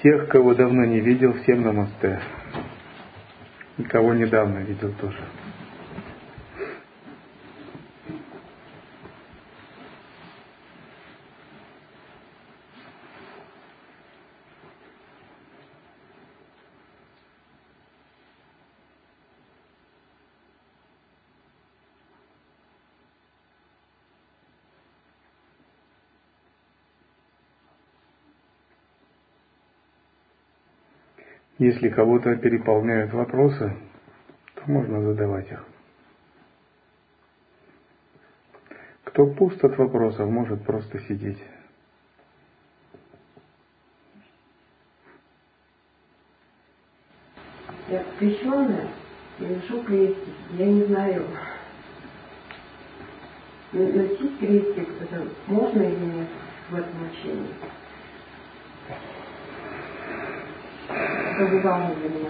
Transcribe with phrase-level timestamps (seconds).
[0.00, 2.20] Всех, кого давно не видел, всем намасте.
[3.76, 5.18] И кого недавно видел тоже.
[31.60, 33.76] Если кого-то переполняют вопросы,
[34.54, 35.62] то можно задавать их.
[39.04, 41.36] Кто пуст от вопросов, может просто сидеть.
[47.90, 48.88] Я крещенная,
[49.40, 50.34] я ношу крестик.
[50.52, 51.26] Я не знаю,
[53.72, 56.28] носить крестик, это можно или нет
[56.70, 57.54] в этом учении?
[61.40, 62.28] Это главное для меня.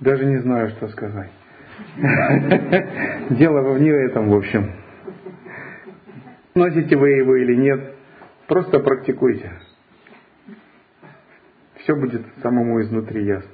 [0.00, 1.30] Даже не знаю, что сказать.
[3.30, 4.72] Дело во вне этом, в общем.
[6.54, 7.96] Носите вы его или нет,
[8.46, 9.52] просто практикуйте.
[11.80, 13.53] Все будет самому изнутри ясно.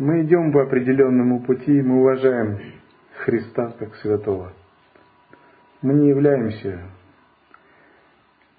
[0.00, 2.58] Мы идем по определенному пути, мы уважаем
[3.18, 4.54] Христа как святого.
[5.82, 6.84] Мы не являемся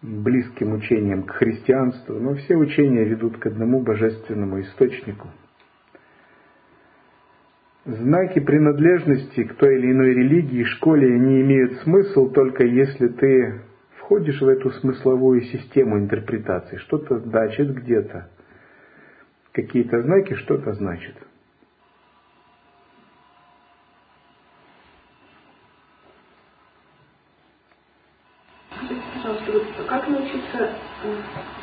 [0.03, 5.29] близким учением к христианству, но все учения ведут к одному божественному источнику.
[7.85, 13.61] Знаки принадлежности к той или иной религии, школе не имеют смысл только если ты
[13.97, 16.77] входишь в эту смысловую систему интерпретации.
[16.77, 18.29] Что-то значит где-то.
[19.53, 21.15] Какие-то знаки что-то значит.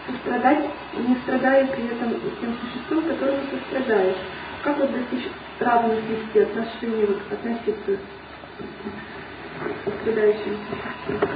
[0.06, 2.10] Сострадать, не страдая при этом
[2.40, 4.16] тем существом, которому ты страдаешь?
[4.64, 5.28] Как вот достичь
[5.60, 7.98] равности отношений, вот, относиться
[9.84, 11.30] к страдающим существам?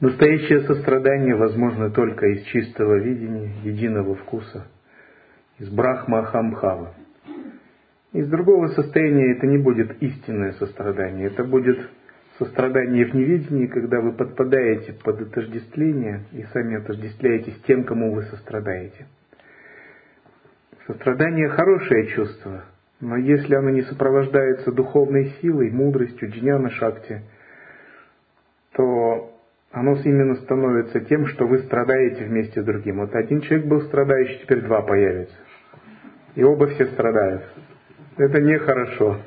[0.00, 4.66] Настоящее сострадание возможно только из чистого видения, единого вкуса,
[5.58, 6.94] из брахма ахамхава.
[8.12, 11.78] Из другого состояния это не будет истинное сострадание, это будет
[12.40, 19.06] сострадание в неведении, когда вы подпадаете под отождествление и сами отождествляетесь тем, кому вы сострадаете.
[20.86, 22.64] Сострадание– хорошее чувство,
[23.00, 27.22] но если оно не сопровождается духовной силой, мудростью, джняна шакти,
[28.72, 29.38] то
[29.70, 33.00] оно именно становится тем, что вы страдаете вместе с другим.
[33.00, 35.36] Вот один человек был страдающий, теперь два появится.
[36.34, 37.42] И оба все страдают.
[38.16, 39.18] Это нехорошо.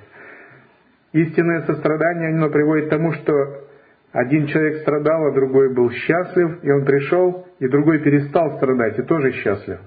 [1.14, 3.68] Истинное сострадание, оно приводит к тому, что
[4.12, 9.04] один человек страдал, а другой был счастлив, и он пришел, и другой перестал страдать, и
[9.04, 9.80] тоже счастлив.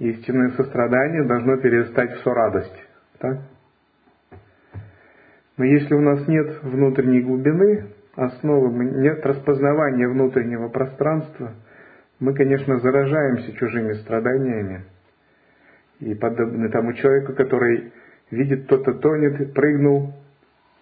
[0.00, 2.84] Истинное сострадание должно перестать в сорадость.
[3.18, 3.38] Так?
[5.56, 7.86] Но если у нас нет внутренней глубины,
[8.16, 11.54] основы, нет распознавания внутреннего пространства,
[12.18, 14.84] мы, конечно, заражаемся чужими страданиями.
[16.00, 17.92] И подобны тому человеку, который
[18.30, 20.14] видит, кто-то тонет, прыгнул,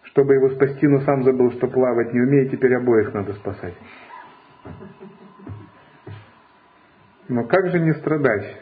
[0.05, 3.75] чтобы его спасти, но сам забыл, что плавать не умеет, теперь обоих надо спасать.
[7.29, 8.57] Но как же не страдать?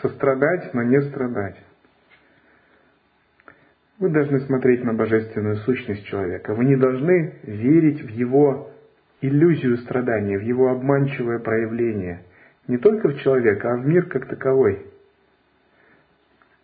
[0.00, 1.56] Сострадать, но не страдать.
[3.98, 6.54] Вы должны смотреть на божественную сущность человека.
[6.54, 8.70] Вы не должны верить в его
[9.20, 12.22] иллюзию страдания, в его обманчивое проявление.
[12.66, 14.89] Не только в человека, а в мир как таковой.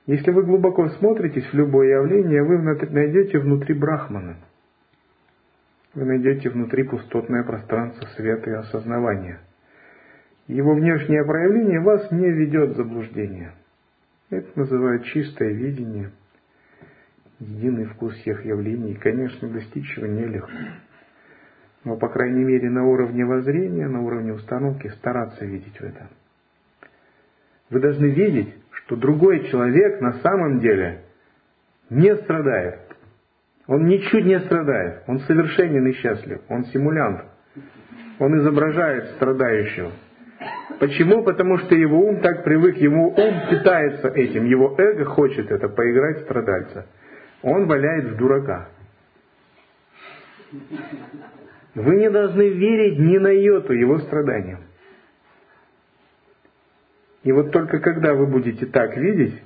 [0.07, 4.37] Если вы глубоко смотритесь в любое явление, вы найдете внутри Брахмана.
[5.95, 9.41] Вы найдете внутри пустотное пространство света и осознавания.
[10.47, 13.53] Его внешнее проявление вас не ведет в заблуждение.
[14.31, 16.13] Это называют чистое видение,
[17.41, 18.95] единый вкус всех явлений.
[18.95, 20.51] Конечно, достичь его нелегко.
[21.83, 26.09] Но, по крайней мере, на уровне воззрения, на уровне установки стараться видеть в этом.
[27.71, 28.55] Вы должны видеть,
[28.87, 31.03] что другой человек на самом деле
[31.91, 32.81] не страдает.
[33.67, 35.03] Он ничуть не страдает.
[35.09, 36.41] Он совершенен и счастлив.
[36.49, 37.25] Он симулянт.
[38.21, 39.91] Он изображает страдающего.
[40.79, 41.25] Почему?
[41.25, 46.19] Потому что его ум так привык, ему ум питается этим, его эго хочет это, поиграть
[46.19, 46.87] в страдальца.
[47.43, 48.69] Он валяет в дурака.
[51.75, 54.61] Вы не должны верить ни на йоту его страданиям.
[57.27, 59.43] И вот только когда вы будете так видеть,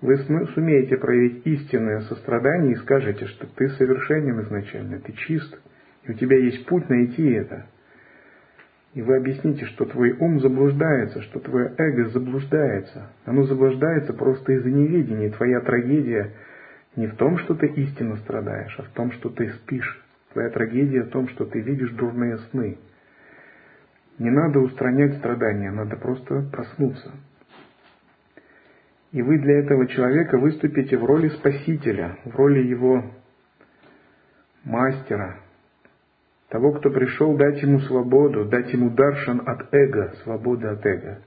[0.00, 0.16] вы
[0.54, 5.54] сумеете проявить истинное сострадание и скажете, что ты совершенен изначально, ты чист,
[6.04, 7.66] и у тебя есть путь найти это.
[8.94, 13.10] И вы объясните, что твой ум заблуждается, что твое эго заблуждается.
[13.26, 15.28] Оно заблуждается просто из-за неведения.
[15.30, 16.32] Твоя трагедия
[16.96, 20.02] не в том, что ты истинно страдаешь, а в том, что ты спишь.
[20.32, 22.78] Твоя трагедия в том, что ты видишь дурные сны.
[24.20, 27.10] Не надо устранять страдания, надо просто проснуться.
[29.12, 33.02] И вы для этого человека выступите в роли спасителя, в роли его
[34.62, 35.40] мастера,
[36.50, 41.22] того, кто пришел дать ему свободу, дать ему даршан от эго, свободы от эго.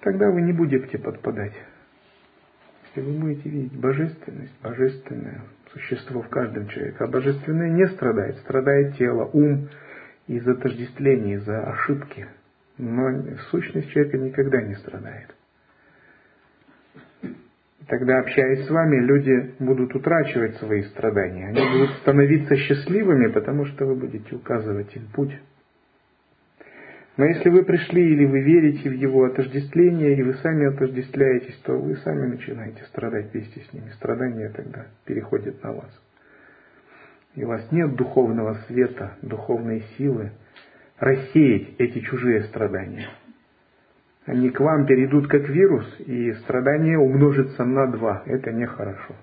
[0.00, 1.54] Тогда вы не будете подпадать.
[2.96, 5.42] Если вы будете видеть божественность, божественное
[5.72, 9.68] существо в каждом человеке, а божественное не страдает, страдает тело, ум
[10.26, 12.26] из-за отождествления, из-за ошибки.
[12.78, 15.34] Но сущность человека никогда не страдает.
[17.86, 21.48] Тогда, общаясь с вами, люди будут утрачивать свои страдания.
[21.48, 25.38] Они будут становиться счастливыми, потому что вы будете указывать им путь.
[27.16, 31.78] Но если вы пришли или вы верите в его отождествление, и вы сами отождествляетесь, то
[31.78, 33.90] вы сами начинаете страдать вместе с ними.
[33.90, 36.03] Страдания тогда переходят на вас.
[37.34, 40.32] И у вас нет духовного света, духовной силы
[40.98, 43.08] рассеять эти чужие страдания–
[44.26, 48.22] они к вам перейдут как вирус, и страдание умножится на два.
[48.24, 49.14] Это нехорошо.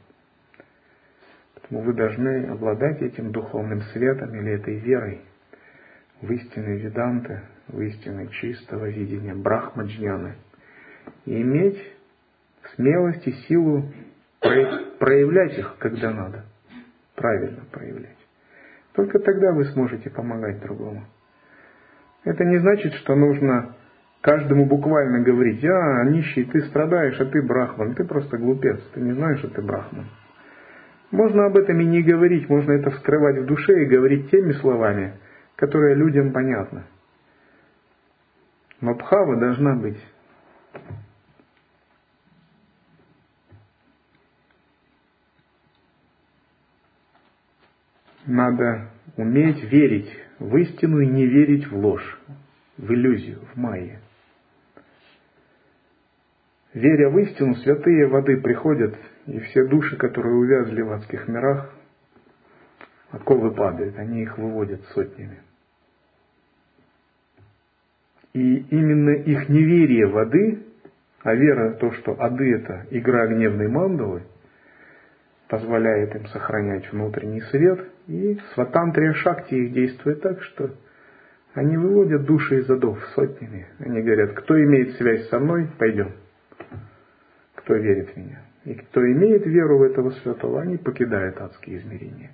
[1.55, 5.21] Поэтому вы должны обладать этим духовным светом или этой верой
[6.21, 10.35] в истинные веданты, в истинное чистого видения брахмаджняны.
[11.25, 11.81] И иметь
[12.75, 13.91] смелость и силу
[14.39, 16.45] проявлять их, когда надо.
[17.21, 18.17] Правильно проявлять.
[18.93, 21.03] Только тогда вы сможете помогать другому.
[22.23, 23.75] Это не значит, что нужно
[24.21, 29.13] каждому буквально говорить, а, нищий, ты страдаешь, а ты брахман, ты просто глупец, ты не
[29.13, 30.07] знаешь, что ты брахман.
[31.11, 35.13] Можно об этом и не говорить, можно это вскрывать в душе и говорить теми словами,
[35.57, 36.85] которые людям понятны.
[38.79, 40.03] Но бхава должна быть.
[48.25, 52.19] Надо уметь верить в истину и не верить в ложь,
[52.77, 53.99] в иллюзию, в майя.
[56.73, 58.95] Веря в истину, святые воды приходят,
[59.25, 61.73] и все души, которые увязли в адских мирах,
[63.09, 65.39] оковы падают, они их выводят сотнями.
[68.33, 70.63] И именно их неверие воды,
[71.23, 74.23] а вера то, что ады это игра гневной мандалы,
[75.49, 80.71] позволяет им сохранять внутренний свет, и сватантрия шакти их действует так, что
[81.53, 83.67] они выводят души из адов сотнями.
[83.79, 86.11] Они говорят, кто имеет связь со мной, пойдем
[87.63, 88.41] кто верит в меня.
[88.65, 92.31] И кто имеет веру в этого святого, они покидают адские измерения.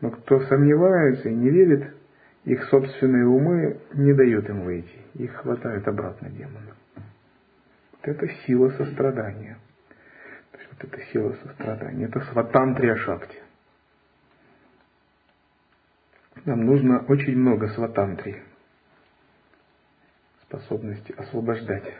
[0.00, 1.94] Но кто сомневается и не верит,
[2.44, 4.98] их собственные умы не дают им выйти.
[5.14, 6.74] Их хватает обратно демоны.
[6.96, 9.56] Вот это сила сострадания.
[10.52, 12.06] То есть вот эта сила сострадания.
[12.06, 13.38] Это сватантрия шакти.
[16.44, 18.42] Нам нужно очень много сватантрии.
[20.42, 21.90] Способности освобождать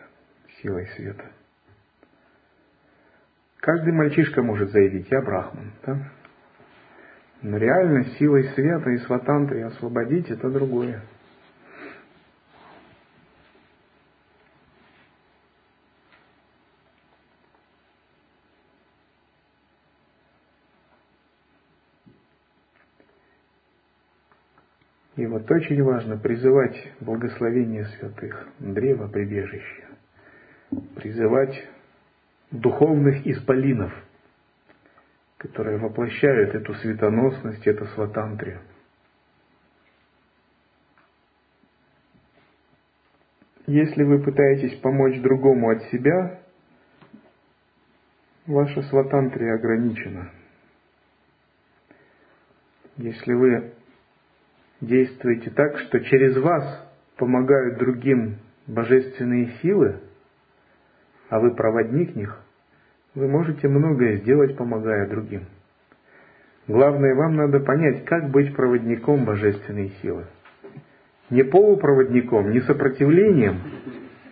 [0.60, 1.24] силой света.
[3.58, 5.72] Каждый мальчишка может заявить, я брахман.
[5.86, 6.12] Да?
[7.40, 11.02] Но реально силой света и сватанты освободить это другое.
[25.44, 29.88] Вот очень важно призывать благословение святых, древо прибежища,
[30.94, 31.68] призывать
[32.50, 33.92] духовных исполинов,
[35.36, 38.62] которые воплощают эту светоносность, эту сватантрию.
[43.66, 46.40] Если вы пытаетесь помочь другому от себя,
[48.46, 50.30] ваша сватантрия ограничена.
[52.96, 53.74] Если вы
[54.86, 58.36] действуете так, что через вас помогают другим
[58.66, 60.00] божественные силы,
[61.28, 62.40] а вы проводник них,
[63.14, 65.44] вы можете многое сделать, помогая другим.
[66.66, 70.24] Главное, вам надо понять, как быть проводником божественной силы.
[71.30, 73.60] Не полупроводником, не сопротивлением,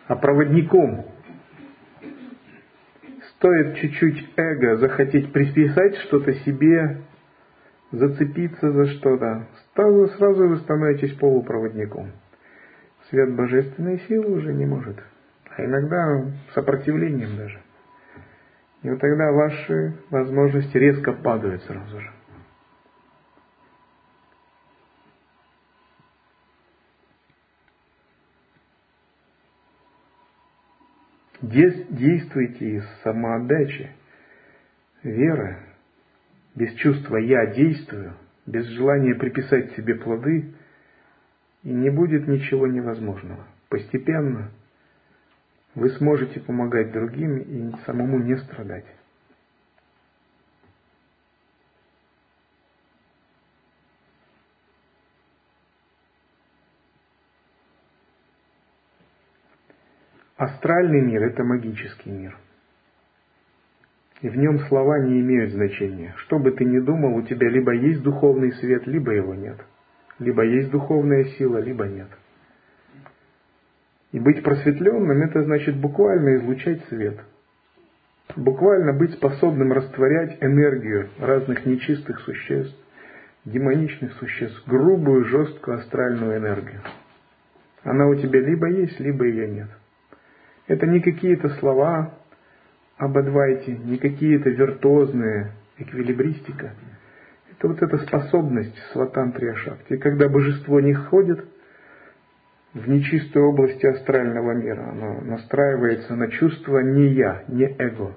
[0.06, 1.06] а проводником.
[3.37, 7.02] Стоит чуть-чуть эго захотеть приписать что-то себе,
[7.92, 12.12] зацепиться за что-то, сразу вы становитесь полупроводником.
[13.11, 14.96] свет божественной силы уже не может.
[15.54, 17.61] А иногда сопротивлением даже.
[18.82, 22.11] И вот тогда ваши возможности резко падают сразу же.
[31.42, 33.90] Действуйте из самоотдачи,
[35.02, 35.58] веры,
[36.54, 38.14] без чувства «я действую»,
[38.47, 40.54] без желания приписать себе плоды,
[41.62, 43.47] и не будет ничего невозможного.
[43.68, 44.50] Постепенно
[45.75, 48.85] вы сможете помогать другим и самому не страдать.
[60.37, 62.37] Астральный мир– это магический мир.
[64.23, 66.14] И в нем слова не имеют значения.
[66.19, 69.57] Что бы ты ни думал, у тебя либо есть духовный свет, либо его нет.
[70.21, 72.07] Либо есть духовная сила, либо нет.
[74.12, 77.19] И быть просветленным– это значит буквально излучать свет.
[78.37, 82.79] Буквально быть способным растворять энергию разных нечистых существ,
[83.45, 86.81] демоничных существ, грубую, жесткую астральную энергию.
[87.83, 89.69] Она у тебя либо есть, либо ее нет.
[90.69, 92.14] Это не какие-то слова
[93.02, 96.71] об Адвайте, не какие-то виртуозные эквилибристика.
[97.50, 99.94] Это вот эта способность сватантрия шакти.
[99.94, 101.44] И когда божество не ходит
[102.75, 108.14] в нечистую область астрального мира, оно настраивается на чувство не я, не эго.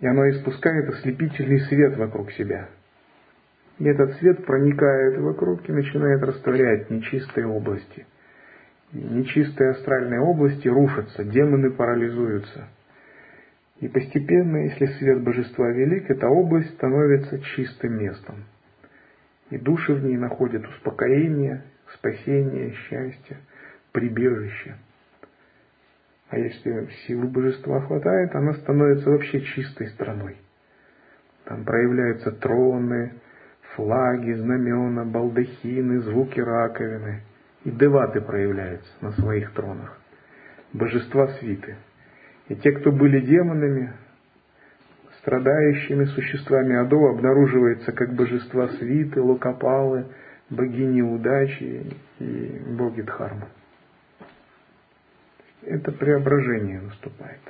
[0.00, 2.68] И оно испускает ослепительный свет вокруг себя.
[3.78, 8.06] И этот свет проникает вокруг и начинает растворять нечистые области–
[8.94, 12.68] нечистые астральные области рушатся, демоны парализуются.
[13.80, 18.44] И постепенно, если свет божества велик, эта область становится чистым местом.
[19.50, 21.64] И души в ней находят успокоение,
[21.94, 23.38] спасение, счастье,
[23.92, 24.76] прибежище.
[26.30, 30.36] А если силы божества хватает, она становится вообще чистой страной.
[31.44, 33.12] Там проявляются троны,
[33.74, 37.22] флаги, знамена, балдахины, звуки раковины–
[37.64, 39.98] и деваты проявляются на своих тронах,
[40.72, 41.76] божества свиты.
[42.48, 43.94] И те, кто были демонами,
[45.20, 50.06] страдающими существами Адо, обнаруживаются как божества свиты, локопалы,
[50.50, 53.46] богини удачи и боги Дхармы.
[55.62, 57.40] Это преображение наступает.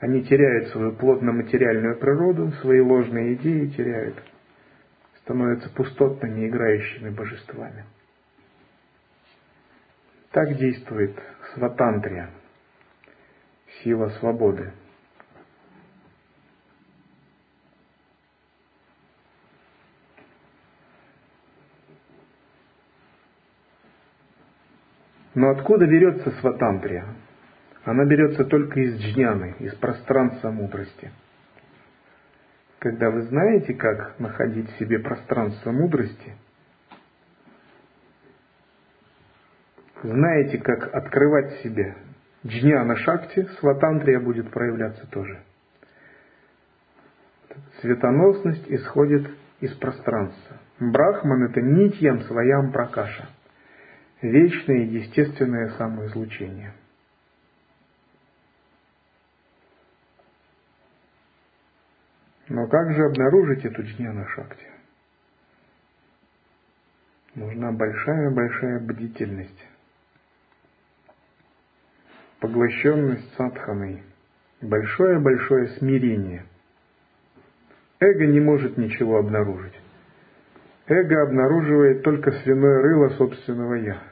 [0.00, 4.22] Они теряют свою плотно-материальную природу, свои ложные идеи теряют,
[5.22, 7.84] становятся пустотными, играющими божествами.
[10.30, 11.18] Так действует
[11.54, 12.30] сватантрия,
[13.82, 14.72] сила свободы.
[25.34, 27.06] Но откуда берется сватантрия?
[27.84, 31.12] Она берется только из джняны, из пространства мудрости.
[32.80, 36.34] Когда вы знаете, как находить в себе пространство мудрости–
[40.02, 41.60] знаете, как открывать
[42.48, 45.42] себе джняна шакти, сватантрия будет проявляться тоже.
[47.80, 50.58] Светоносность исходит из пространства.
[50.78, 53.28] Брахман это нитьям своям пракаша.
[54.22, 56.74] Вечное и естественное самоизлучение.
[62.48, 64.66] Но как же обнаружить эту джняна шакти?
[67.34, 69.67] Нужна большая-большая бдительность
[72.40, 74.02] поглощенность садханой,
[74.62, 76.44] большое-большое смирение.
[78.00, 79.74] Эго не может ничего обнаружить.
[80.86, 84.02] Эго обнаруживает только свиное рыло собственного «я».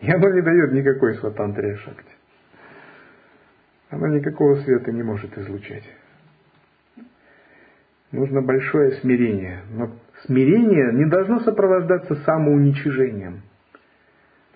[0.00, 2.12] И оно не дает никакой сватантрия шакти.
[3.90, 5.84] Оно никакого света не может излучать.
[8.12, 9.62] Нужно большое смирение.
[9.70, 9.90] Но
[10.24, 13.42] смирение не должно сопровождаться самоуничижением.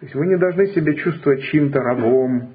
[0.03, 2.55] То есть вы не должны себя чувствовать чьим-то рабом,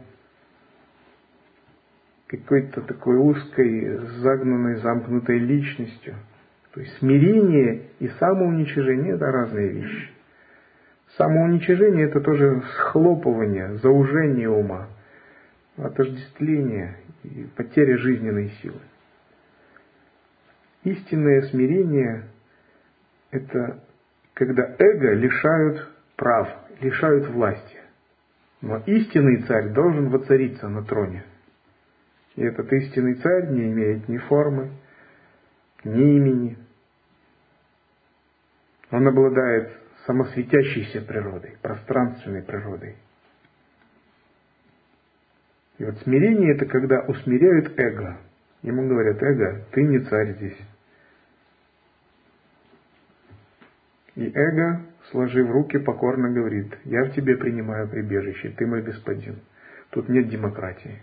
[2.27, 6.15] какой-то такой узкой, загнанной, замкнутой личностью.
[6.73, 10.09] То есть смирение и самоуничижение– это разные вещи.
[11.15, 14.89] Самоуничижение– это тоже схлопывание, заужение ума,
[15.77, 18.81] отождествление и потеря жизненной силы.
[20.83, 22.25] Истинное смирение–
[23.31, 23.85] это
[24.33, 26.49] когда эго лишают прав,
[26.81, 27.77] лишают власти.
[28.62, 31.24] Но истинный царь должен воцариться на троне.
[32.36, 34.72] И этот истинный царь не имеет ни формы,
[35.84, 36.57] ни имени.
[38.91, 39.72] Он обладает
[40.05, 42.96] самосветящейся природой, пространственной природой.
[45.77, 48.17] И вот смирение это когда усмиряют эго.
[48.63, 50.57] Ему говорят, эго, ты не царь здесь.
[54.15, 59.39] И эго, сложив руки, покорно говорит, я в тебе принимаю прибежище, ты мой господин.
[59.91, 61.01] Тут нет демократии.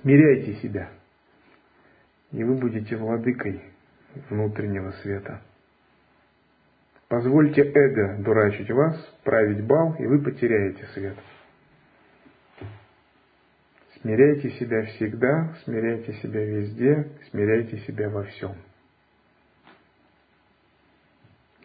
[0.00, 0.90] Смиряйте себя,
[2.30, 3.60] и вы будете владыкой
[4.30, 5.42] внутреннего света.
[7.08, 11.16] Позвольте эго дурачить вас, править бал, и вы потеряете свет.
[14.00, 18.56] Смиряйте себя всегда, смиряйте себя везде, смиряйте себя во всем.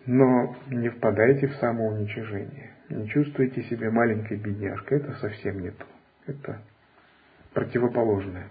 [0.06, 2.72] Но не впадайте в самоуничижение.
[2.90, 5.00] Не чувствуйте себя маленькой бедняжкой.
[5.00, 5.86] Это совсем не то.
[6.26, 6.62] Это
[7.54, 8.50] противоположное.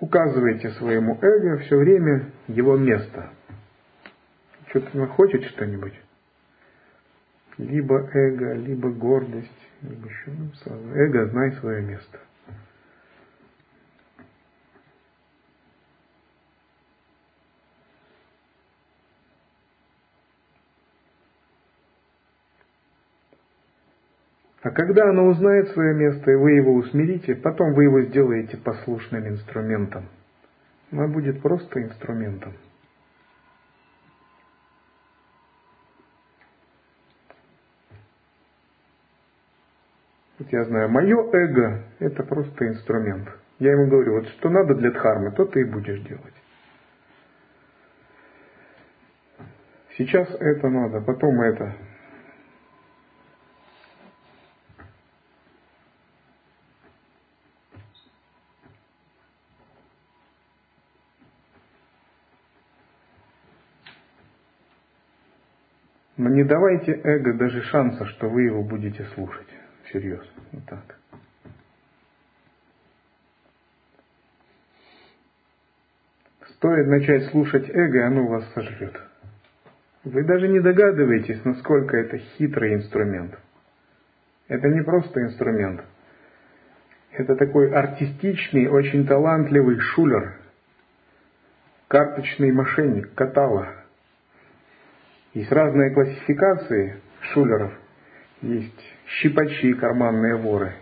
[0.00, 3.30] Указывайте своему эго все время его место.
[4.68, 5.94] Что-то он хочет что-нибудь.
[7.58, 10.94] Либо эго, либо гордость, либо еще ну.
[10.94, 12.18] Эго, знай свое место.
[24.66, 29.28] А когда оно узнает свое место, и вы его усмирите, потом вы его сделаете послушным
[29.28, 30.08] инструментом.
[30.90, 32.52] Оно будет просто инструментом.
[40.46, 43.28] Вот я знаю, мое эго– это просто инструмент.
[43.58, 46.34] Я ему говорю, вот что надо для дхармы, то ты и будешь делать.
[49.98, 51.74] Сейчас это надо, потом это.
[66.16, 69.48] Но не давайте эго даже шанса, что вы его будете слушать.
[69.96, 70.20] Всерьез.
[70.52, 70.96] Вот так.
[76.56, 78.98] Стоит начать слушать эго, оно вас сожрет.
[80.04, 83.38] Вы даже не догадываетесь, насколько это хитрый инструмент.
[84.48, 85.82] Это не просто инструмент.
[87.12, 90.36] Это такой артистичный, очень талантливый шулер,
[91.88, 93.68] карточный мошенник, катала–
[95.36, 97.70] есть разные классификации шулеров.
[98.42, 100.74] Есть щипачи, карманные воры.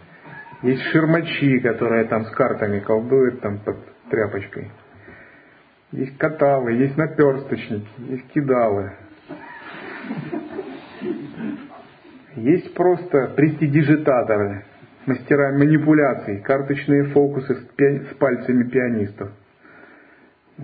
[0.63, 3.77] Есть ширмачи, которые там с картами колдуют там под
[4.11, 4.71] тряпочкой.
[5.93, 8.93] Есть каталы, есть наперсточники, есть кидалы.
[12.37, 14.65] Есть просто престидижитаторы,
[15.07, 18.01] мастера манипуляций, карточные фокусы с, пи...
[18.11, 19.31] с пальцами пианистов–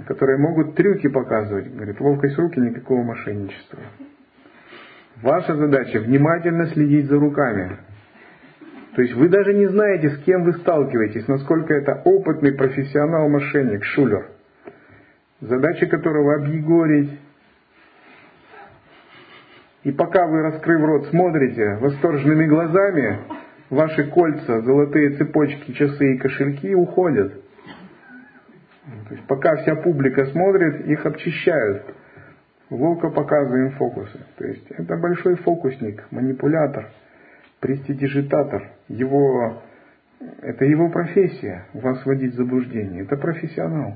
[0.07, 1.73] которые могут трюки показывать.
[1.75, 3.79] Говорит, ловкость руки, никакого мошенничества.
[5.23, 7.77] Ваша задача внимательно следить за руками.
[8.95, 14.29] То есть вы даже не знаете, с кем вы сталкиваетесь, насколько это опытный профессионал-мошенник, шулер,
[15.41, 17.19] задача которого объегорить.
[19.85, 23.19] И пока вы, раскрыв рот, смотрите восторженными глазами,
[23.69, 27.33] ваши кольца, золотые цепочки, часы и кошельки уходят.
[29.09, 31.85] То есть пока вся публика смотрит, их обчищают.
[32.71, 34.21] Ловко показываем фокусы.
[34.37, 36.89] То есть это большой фокусник, манипулятор,
[37.59, 38.71] престидижитатор.
[38.89, 39.61] Его,
[40.41, 43.03] это его профессия, вас вводить в заблуждение.
[43.03, 43.95] Это профессионал.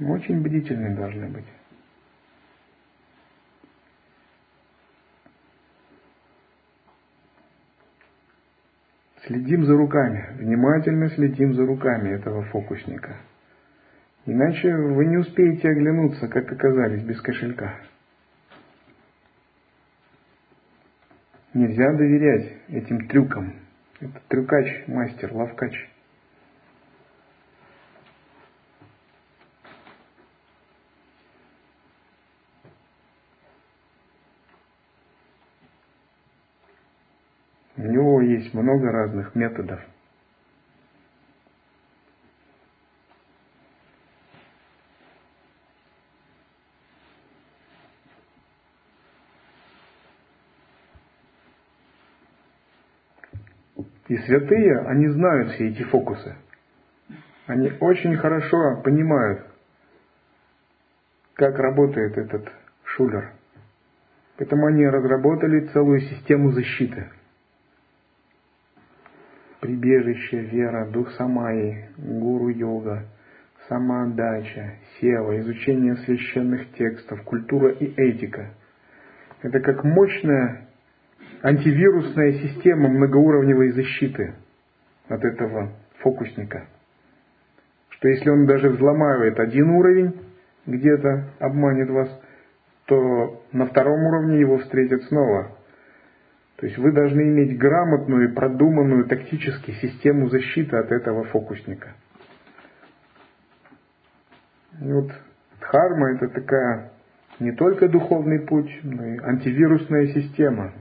[0.00, 1.46] очень бдительны должны быть.
[9.26, 13.16] Следим за руками, внимательно следим за руками этого фокусника.
[14.24, 17.74] Иначе вы не успеете оглянуться, как оказались без кошелька.
[21.54, 23.54] Нельзя доверять этим трюкам.
[24.00, 25.88] Это трюкач, мастер, ловкач.
[37.76, 39.80] У него есть много разных методов.
[54.12, 56.36] И святые, они знают все эти фокусы.
[57.46, 59.46] Они очень хорошо понимают,
[61.32, 62.46] как работает этот
[62.84, 63.32] шулер.
[64.36, 67.06] Поэтому они разработали целую систему защиты.
[69.60, 73.06] Прибежище, вера, дух самаи, гуру-йога,
[73.66, 78.50] самоотдача, сева, изучение священных текстов, культура и этика.
[79.40, 80.68] Это как мощная
[81.42, 84.34] антивирусная система многоуровневой защиты
[85.08, 86.66] от этого фокусника.
[87.90, 90.20] Что если он даже взломает один уровень,
[90.66, 92.08] где-то обманет вас,
[92.86, 95.56] то на втором уровне его встретят снова.
[96.56, 101.94] То есть вы должны иметь грамотную, продуманную тактически систему защиты от этого фокусника.
[104.80, 105.10] И вот
[105.60, 106.92] дхарма это такая
[107.40, 110.72] не только духовный путь, но и антивирусная система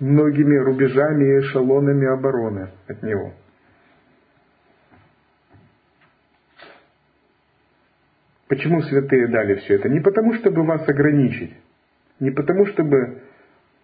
[0.00, 3.32] многими рубежами и эшелонами обороны от него.
[8.48, 9.88] Почему святые дали все это?
[9.88, 11.54] Не потому, чтобы вас ограничить,
[12.20, 13.22] не потому, чтобы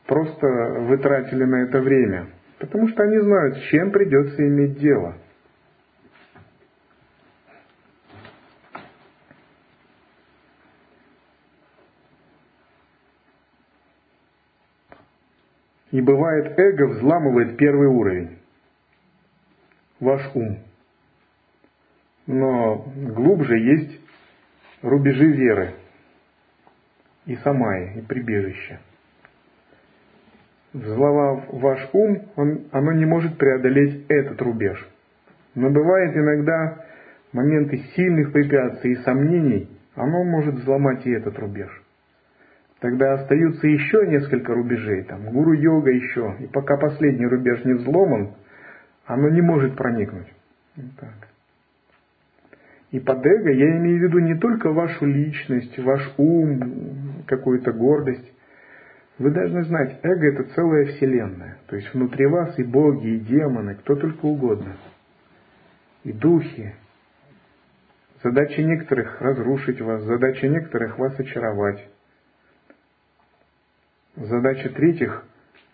[0.06, 5.16] просто вы тратили на это время, потому что они знают, с чем придется иметь дело–
[15.90, 18.38] И бывает, эго взламывает первый уровень,
[19.98, 20.58] ваш ум.
[22.26, 24.00] Но глубже есть
[24.82, 25.74] рубежи веры
[27.26, 28.78] и самая, и прибежище.
[30.72, 34.88] Взломав ваш ум, он, оно не может преодолеть этот рубеж.
[35.56, 36.86] Но бывает иногда
[37.32, 41.79] моменты сильных препятствий и сомнений, оно может взломать и этот рубеж.
[42.80, 46.36] Тогда остаются еще несколько рубежей, там гуру-йога еще.
[46.40, 48.32] И пока последний рубеж не взломан,
[49.04, 50.32] оно не может проникнуть.
[50.98, 51.28] Так.
[52.90, 58.32] И под эго я имею в виду не только вашу личность, ваш ум, какую-то гордость.
[59.18, 61.58] Вы должны знать, эго это целая вселенная.
[61.66, 64.76] То есть внутри вас и боги, и демоны, кто только угодно.
[66.04, 66.74] И духи.
[68.24, 71.89] Задача некоторых разрушить вас, задача некоторых вас очаровать.
[74.16, 75.24] Задача третьих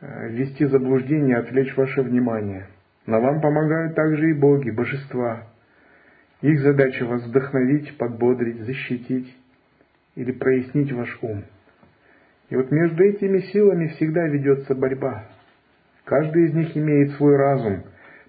[0.00, 2.66] э,– ввести заблуждение, отвлечь ваше внимание.
[3.06, 5.44] Но вам помогают также и боги, божества.
[6.42, 9.34] Их задача вас вдохновить, подбодрить, защитить
[10.16, 11.44] или прояснить ваш ум.
[12.50, 15.24] И вот между этими силами всегда ведется борьба.
[16.04, 17.84] Каждый из них имеет свой разум,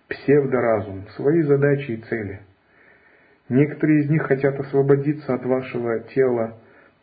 [0.08, 2.40] псевдоразум, свои задачи и цели.
[3.50, 6.58] Некоторые из них хотят освободиться от вашего тела,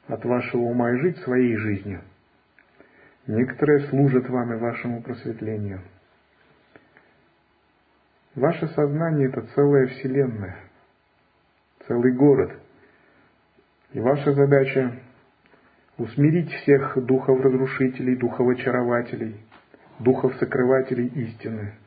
[0.09, 2.01] от вашего ума и жить своей жизнью–
[3.27, 5.81] Некоторые служат вам и вашему просветлению.
[8.35, 10.57] Ваше сознание– это целая вселенная,
[11.87, 12.53] целый город.
[13.93, 15.01] И ваша задача–
[15.99, 19.41] усмирить всех духов-разрушителей, духов-очарователей,
[20.01, 21.75] духов-сокрывателей истины–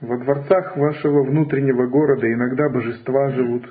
[0.00, 3.64] Во дворцах вашего внутреннего города иногда божества живут,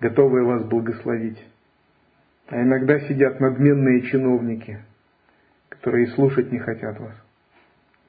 [0.00, 1.44] готовые вас благословить.
[2.46, 4.78] А иногда сидят надменные чиновники,
[5.68, 7.14] которые слушать не хотят вас,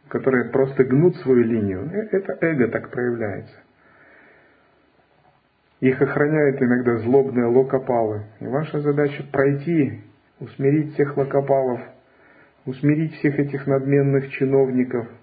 [0.09, 1.89] которые просто гнут свою линию.
[1.91, 3.55] Э, это эго так проявляется.
[5.79, 8.25] Их охраняют иногда злобные локопалы.
[8.41, 10.03] И ваша задача пройти,
[10.39, 11.81] усмирить всех локопалов,
[12.65, 15.07] усмирить всех этих надменных чиновников–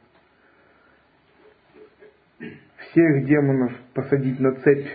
[2.93, 4.89] всех демонов посадить на цепь,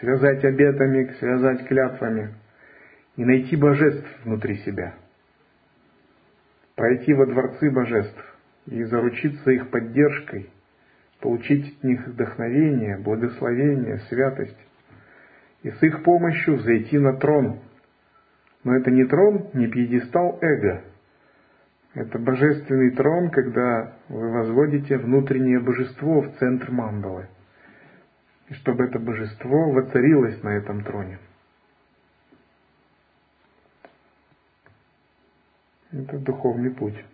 [0.00, 2.34] связать обетами, связать клятвами
[3.16, 4.94] и найти божеств внутри себя.
[6.74, 10.50] Пройти во дворцы божеств и заручиться их поддержкой,
[11.20, 14.58] получить от них вдохновение, благословение, святость,
[15.62, 17.60] и с их помощью взойти на трон.
[18.64, 20.82] Но это не трон, не пьедестал эго,
[21.94, 27.28] это божественный трон, когда вы возводите внутреннее божество в центр мандалы.
[28.48, 31.18] И чтобы это божество воцарилось на этом троне.
[35.92, 37.04] Это духовный путь.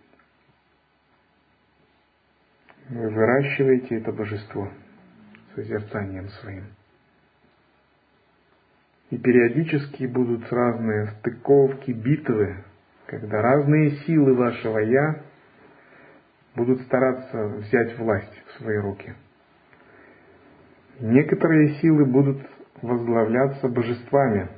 [2.87, 4.71] Вы выращиваете это божество
[5.55, 6.63] созерцанием своим.
[9.09, 12.63] И периодически будут разные стыковки, битвы
[13.09, 15.23] когда разные силы вашего «я»
[16.55, 19.15] будут стараться взять власть в свои руки.
[20.99, 22.37] Некоторые силы будут
[22.83, 24.49] возглавляться божествами.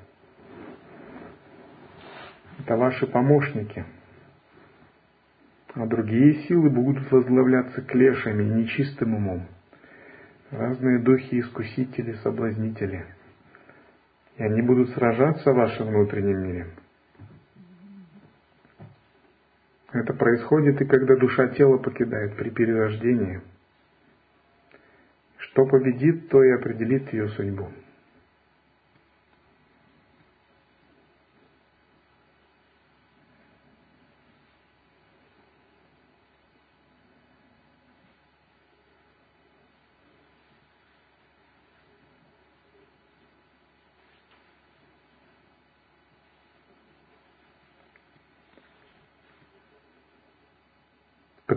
[2.60, 3.86] Это ваши помощники.
[5.74, 9.48] А другие силы будут возглавляться клешами, нечистым умом.
[10.50, 13.06] разные духи-искусители, соблазнители.
[14.36, 16.68] И они будут сражаться в вашем внутреннем мире.
[19.94, 23.42] Это происходит и когда душа тело покидает при перерождении.
[25.38, 27.68] Что победит, то и определит ее судьбу.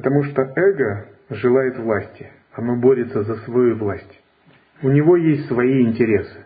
[0.04, 4.20] Потому что эго желает власти, оно борется за свою власть.
[4.82, 6.44] У него есть свои интересы.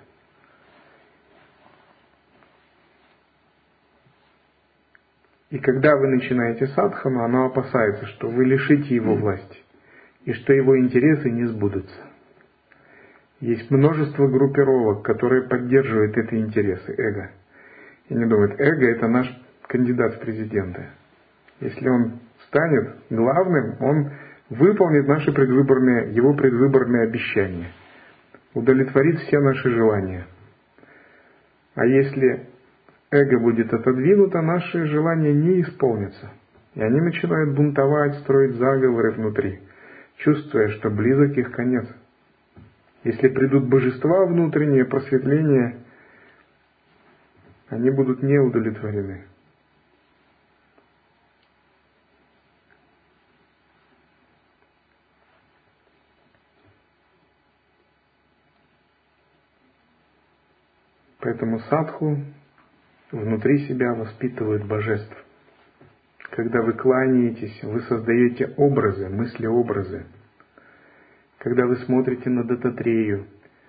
[5.51, 9.59] И когда вы начинаете садхану, оно опасается, что вы лишите его власти,
[10.25, 12.01] и что его интересы не сбудутся.
[13.41, 17.33] Есть множество группировок, которые поддерживают эти интересы эго.
[18.09, 19.27] И не думают, эго это наш
[19.67, 20.91] кандидат в президенты.
[21.59, 24.11] Если он станет главным, он
[24.51, 27.73] выполнит наши предвыборные, его предвыборные обещания,
[28.55, 30.27] удовлетворит все наши желания.
[31.75, 32.49] А если
[33.11, 36.31] эго будет отодвинуто, наши желания не исполнятся.
[36.75, 39.61] И они начинают бунтовать, строить заговоры внутри,
[40.19, 41.87] чувствуя, что близок их конец.
[43.05, 45.79] Если придут божества внутренние, просветление,
[47.69, 49.25] они будут не удовлетворены.
[61.29, 62.17] Поэтому садху
[63.13, 65.15] внутри себя воспитывает божеств.
[66.31, 70.07] Когда вы кланяетесь, вы создаете образы, мысли-образы.
[71.37, 73.27] Когда вы смотрите на Дататрею,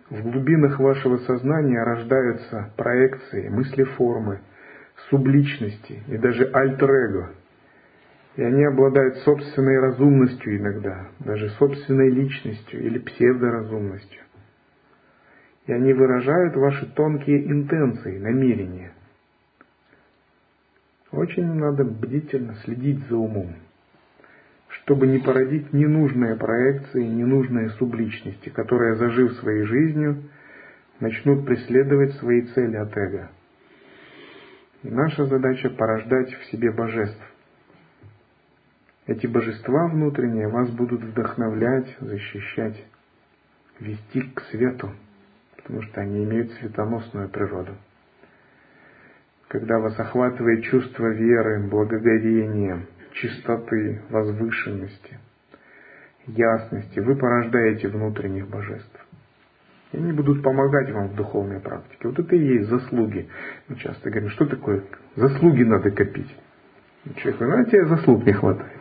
[0.10, 4.40] в глубинах вашего сознания рождаются проекции, мысли-формы,
[5.10, 7.34] субличности и даже альтер-эго.
[8.38, 14.22] И они обладают собственной разумностью иногда, даже собственной личностью или псевдоразумностью
[15.70, 18.92] и они выражают ваши тонкие интенции, намерения.
[21.12, 23.54] Очень надо бдительно следить за умом,
[24.70, 30.24] чтобы не породить ненужные проекции, ненужные субличности, которые, зажив своей жизнью,
[31.00, 33.30] начнут преследовать свои цели от эго.
[34.82, 37.22] И наша задача порождать в себе божеств.
[39.06, 42.84] Эти божества внутренние вас будут вдохновлять, защищать,
[43.80, 44.90] вести к свету
[45.70, 47.76] потому что они имеют светоносную природу.
[49.50, 55.20] Когда вас охватывает чувство веры, благоговения, чистоты, возвышенности,
[56.26, 59.08] ясности, вы порождаете внутренних божеств.
[59.92, 62.08] И они будут помогать вам в духовной практике.
[62.08, 63.30] Вот это и есть заслуги.
[63.68, 66.36] Мы часто говорим, что такое заслуги надо копить.
[67.18, 68.80] Человек говорит, ну, а тебе заслуг не хватает.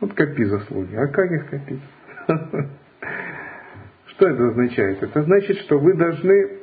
[0.00, 0.96] Вот копи заслуги.
[0.96, 1.82] А как их копить?
[4.16, 5.02] Что это означает?
[5.02, 6.60] Это значит, что вы должны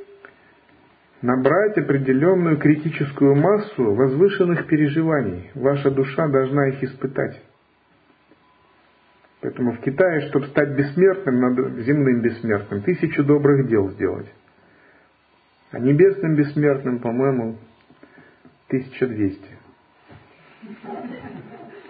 [1.21, 5.51] набрать определенную критическую массу возвышенных переживаний.
[5.53, 7.39] Ваша душа должна их испытать.
[9.41, 14.33] Поэтому в Китае, чтобы стать бессмертным, надо земным бессмертным, тысячу добрых дел сделать.
[15.71, 17.57] А небесным бессмертным, по-моему,
[18.69, 19.41] 1200.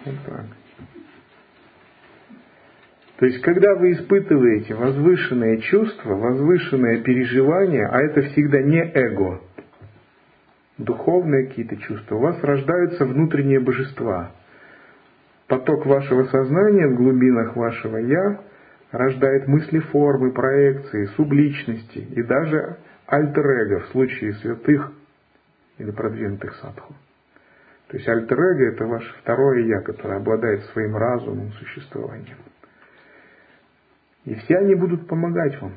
[0.04, 0.46] Вот так.
[3.16, 9.40] То есть, когда вы испытываете возвышенные чувства, возвышенные переживания, а это всегда не эго,
[10.78, 14.32] духовные какие-то чувства, у вас рождаются внутренние божества.
[15.46, 18.40] Поток вашего сознания в глубинах вашего «я»
[18.90, 24.92] рождает мысли формы, проекции, субличности и даже альтер-эго в случае святых
[25.78, 26.94] или продвинутых садху.
[27.88, 32.38] То есть альтер-эго– это ваше второе «я», которое обладает своим разумом, существованием.
[34.24, 35.74] И все они будут помогать вам.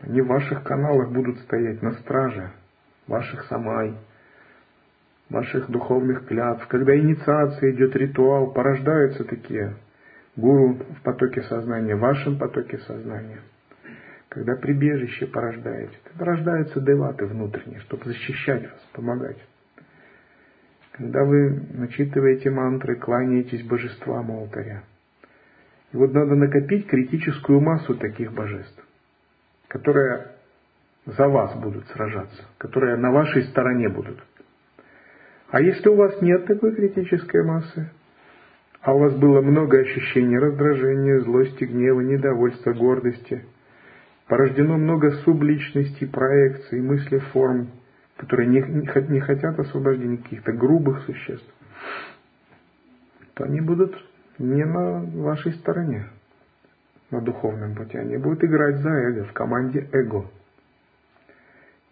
[0.00, 2.52] Они в ваших каналах будут стоять на страже
[3.08, 3.94] ваших самай,
[5.28, 6.66] ваших духовных клятв.
[6.68, 9.74] Когда инициация идет ритуал, порождаются такие
[10.36, 13.40] гуру в потоке сознания, в вашем потоке сознания.
[14.28, 19.38] Когда прибежище порождаете, тогда рождаются деваты внутренние, чтобы защищать вас, помогать.
[20.92, 24.84] Когда вы начитываете мантры, кланяетесь божествам алтаря–
[25.92, 28.84] и вот надо накопить критическую массу таких божеств,
[29.68, 30.32] которые
[31.06, 34.18] за вас будут сражаться, которые на вашей стороне будут.
[35.50, 37.90] А если у вас нет такой критической массы,
[38.82, 43.44] а у вас было много ощущений раздражения, злости, гнева, недовольства, гордости,
[44.28, 47.70] Порождено много субличностей, проекций, мыслей, форм,
[48.18, 51.50] которые не, не хотят освобождения каких-то грубых существ,
[53.32, 53.96] то они будут
[54.38, 56.08] не на вашей стороне,
[57.10, 57.98] на духовном пути.
[57.98, 60.30] Они будут играть за эго, в команде эго.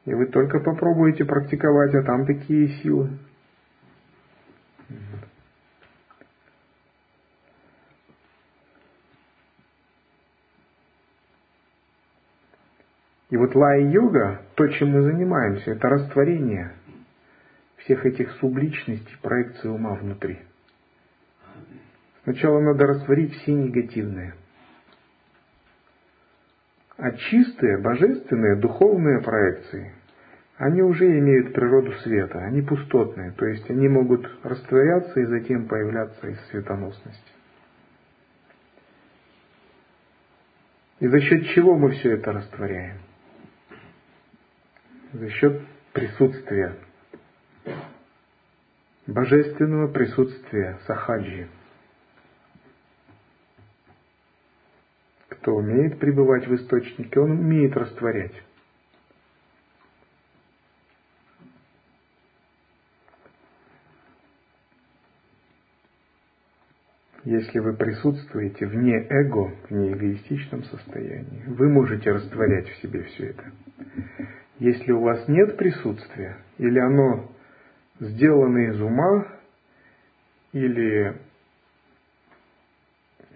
[0.04, 3.10] И вы только попробуете практиковать, а там такие силы.
[13.28, 16.76] И вот лай-йога, то, чем мы занимаемся, это растворение
[17.78, 20.38] всех этих субличностей, проекции ума внутри.
[22.26, 24.34] Сначала надо растворить все негативные.
[26.96, 29.94] А чистые, божественные, духовные проекции,
[30.56, 36.26] они уже имеют природу света, они пустотные, то есть они могут растворяться и затем появляться
[36.26, 37.32] из светоносности.
[40.98, 42.98] И за счет чего мы все это растворяем?
[45.12, 45.62] За счет
[45.92, 46.74] присутствия,
[49.06, 51.46] божественного присутствия сахаджи.
[55.46, 58.32] Кто умеет пребывать в источнике, он умеет растворять.
[67.22, 73.44] Если вы присутствуете вне эго, в неэгоистичном состоянии, вы можете растворять в себе все это.
[74.58, 77.30] Если у вас нет присутствия, или оно
[78.00, 79.28] сделано из ума,
[80.52, 81.14] или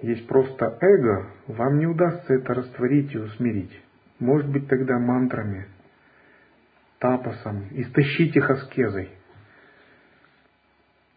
[0.03, 3.83] есть просто эго, вам не удастся это растворить и усмирить.
[4.19, 5.67] Может быть тогда мантрами,
[6.99, 9.11] тапосом, истощить их аскезой.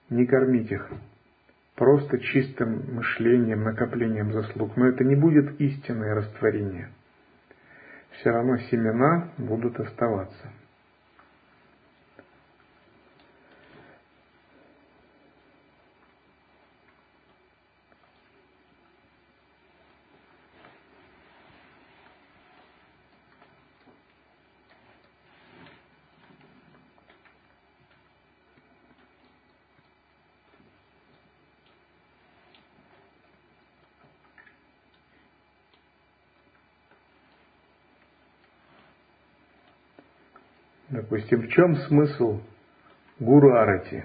[0.10, 0.90] Не кормить их.
[1.76, 4.76] Просто чистым мышлением, накоплением заслуг.
[4.78, 6.90] Но это не будет истинное растворение.
[8.12, 10.52] Все равно семена будут оставаться.
[41.14, 42.42] Допустим, в чем смысл
[43.20, 44.04] гуру арати?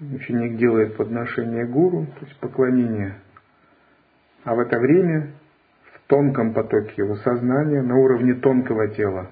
[0.00, 3.20] Ученик делает подношение гуру, то есть поклонение,
[4.42, 5.34] а в это время
[5.92, 9.30] в тонком потоке его сознания, на уровне тонкого тела,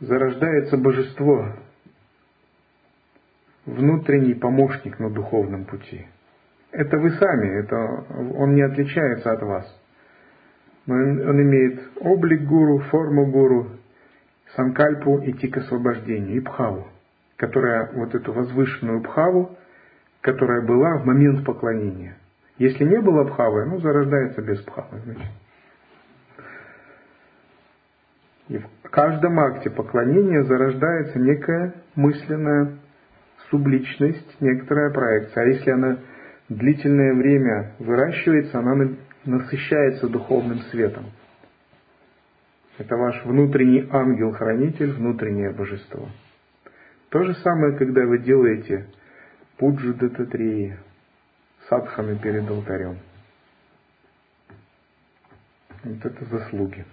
[0.00, 1.54] зарождается божество,
[3.66, 6.08] внутренний помощник на духовном пути.
[6.72, 9.80] Это вы сами, это, он не отличается от вас.
[10.88, 13.78] Он, он имеет облик гуру, форму гуру,
[14.56, 16.88] санкальпу идти к освобождению, и бхаву,
[17.36, 19.56] которая вот эту возвышенную бхаву,
[20.20, 22.16] которая была в момент поклонения.
[22.58, 25.30] Если не было бхавы, ну, зарождается без бхавы, значит.
[28.48, 32.78] И в каждом акте поклонения зарождается некая мысленная
[33.50, 35.42] субличность, некоторая проекция.
[35.42, 35.98] А если она
[36.48, 38.90] длительное время выращивается, она
[39.24, 41.06] насыщается духовным светом.
[42.78, 46.08] Это ваш внутренний ангел-хранитель, внутреннее божество.
[47.10, 48.88] То же самое, когда вы делаете
[49.58, 50.78] пуджу дататреи,
[51.68, 52.98] садханы перед алтарем.
[55.84, 56.86] Вот это заслуги.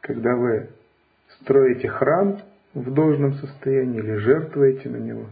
[0.00, 0.70] Когда вы
[1.40, 2.40] строите храм,
[2.76, 5.30] в должном состоянии, или жертвуете на него,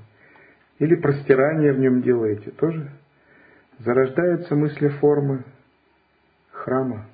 [0.79, 2.91] или простирание в нем делаете, тоже
[3.81, 5.45] зарождаются мысли формы
[6.51, 7.07] храма,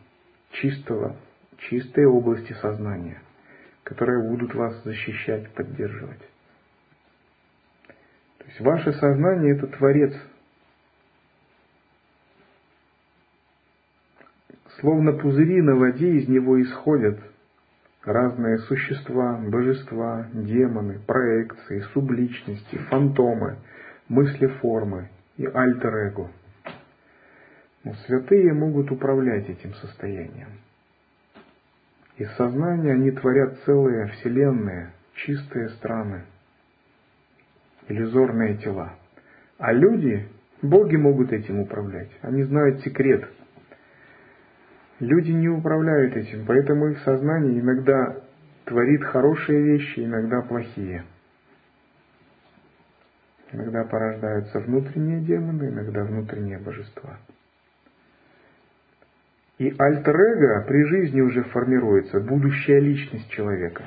[0.53, 1.17] чистого,
[1.59, 3.21] чистой области сознания,
[3.83, 6.21] которые будут вас защищать, поддерживать.
[8.39, 10.15] То есть ваше сознание это творец.
[14.79, 17.19] Словно пузыри на воде из него исходят
[18.05, 23.57] разные существа, божества, демоны, проекции, субличности, фантомы,
[24.09, 26.31] мысли-формы и альтер-эго.
[27.85, 30.49] Но святые могут управлять этим состоянием.
[32.17, 36.25] Из сознания они творят целые вселенные, чистые страны,
[37.89, 38.95] иллюзорные тела.
[39.59, 40.29] А люди,
[40.61, 42.11] боги могут этим управлять.
[42.23, 43.29] Они знают секрет–
[45.01, 48.23] Люди не управляют этим, поэтому их сознание иногда
[48.67, 51.05] творит хорошие вещи, иногда плохие.
[53.53, 57.19] Иногда порождаются внутренние демоны, иногда внутренние божества.
[59.57, 63.85] И альтер-эго при жизни уже формируется, будущая личность человека.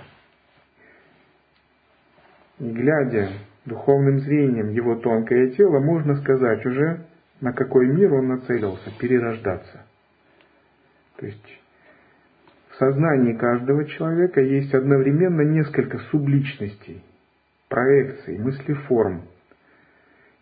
[2.57, 3.29] И глядя
[3.65, 7.05] духовным зрением его тонкое тело, можно сказать уже,
[7.39, 9.85] на какой мир он нацелился, перерождаться.
[11.17, 11.61] То есть
[12.71, 17.03] в сознании каждого человека есть одновременно несколько субличностей,
[17.69, 19.23] проекций, мыслеформ.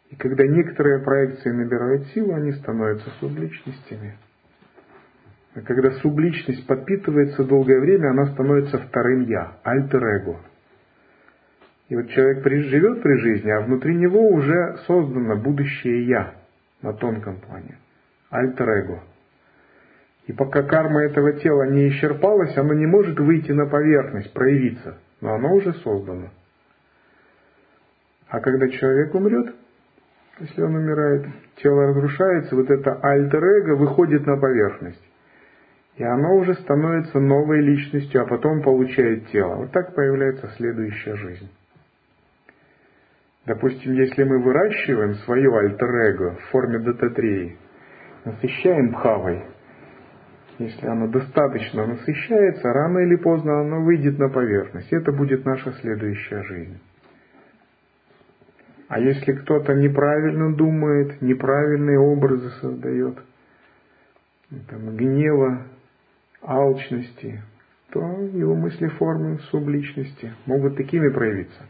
[0.09, 4.17] И когда некоторые проекции набирают силу, они становятся субличностями.
[5.53, 10.39] А когда субличность подпитывается долгое время, она становится вторым «я», альтер-эго.
[11.89, 16.35] И вот человек живет при жизни, а внутри него уже создано будущее «я»
[16.81, 17.77] на тонком плане,
[18.29, 19.01] альтер-эго.
[20.27, 25.33] И пока карма этого тела не исчерпалась, оно не может выйти на поверхность, проявиться, но
[25.33, 26.29] оно уже создано.
[28.29, 29.55] А когда человек умрет,
[30.39, 31.25] если он умирает,
[31.57, 35.03] тело разрушается, вот это альтер-эго выходит на поверхность.
[35.97, 39.55] И оно уже становится новой личностью, а потом получает тело.
[39.55, 41.49] Вот так появляется следующая жизнь.
[43.45, 47.57] Допустим, если мы выращиваем свое альтер-эго в форме дататреи,
[48.23, 49.43] насыщаем бхавой,
[50.61, 54.91] если оно достаточно насыщается, рано или поздно оно выйдет на поверхность.
[54.91, 56.79] Это будет наша следующая жизнь.
[58.87, 63.17] А если кто-то неправильно думает, неправильные образы создает,
[64.69, 65.61] там, гнева,
[66.41, 67.41] алчности,
[67.91, 67.99] то
[68.33, 71.63] его мысли формы субличности могут такими проявиться.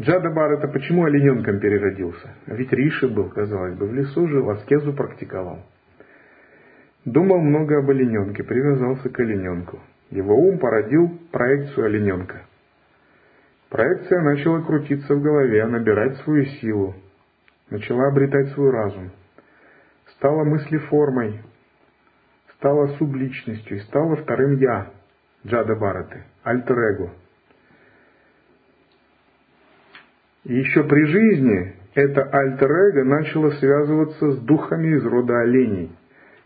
[0.00, 2.30] Джадабар это почему олененком переродился?
[2.46, 5.64] Ведь Риши был, казалось бы, в лесу жил, аскезу практиковал.
[7.04, 9.80] Думал много об олененке, привязался к олененку.
[10.10, 12.42] Его ум породил проекцию олененка.
[13.70, 16.94] Проекция начала крутиться в голове, набирать свою силу,
[17.70, 19.10] начала обретать свой разум.
[20.16, 21.40] Стала мыслеформой,
[22.56, 24.90] стала субличностью и стала вторым «я»
[25.46, 27.12] Джада Бараты, альтер-эго.
[30.44, 35.92] И еще при жизни это альтер-эго начало связываться с духами из рода оленей,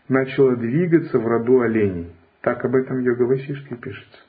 [0.07, 2.11] начало двигаться в роду оленей.
[2.41, 4.19] Так об этом Йога пишется.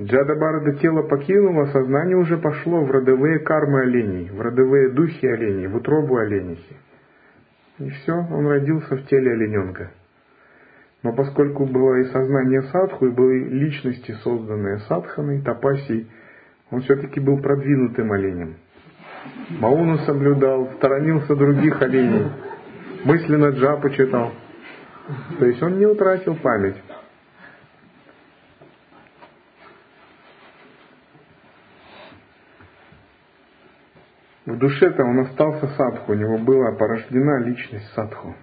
[0.00, 5.66] Джада Барада тело покинуло, сознание уже пошло в родовые кармы оленей, в родовые духи оленей,
[5.66, 6.76] в утробу оленихи.
[7.80, 9.90] И все, он родился в теле олененка.
[11.02, 16.08] Но поскольку было и сознание садху, и были личности, созданные садханой, тапасией,
[16.70, 18.54] он все-таки был продвинутым оленем.
[19.50, 22.30] Мауну соблюдал, сторонился других оленей,
[23.08, 24.32] мысленно джапу читал.
[25.38, 26.76] То есть он не утратил память.
[34.44, 38.34] В душе-то он остался садху, у него была порождена личность садху.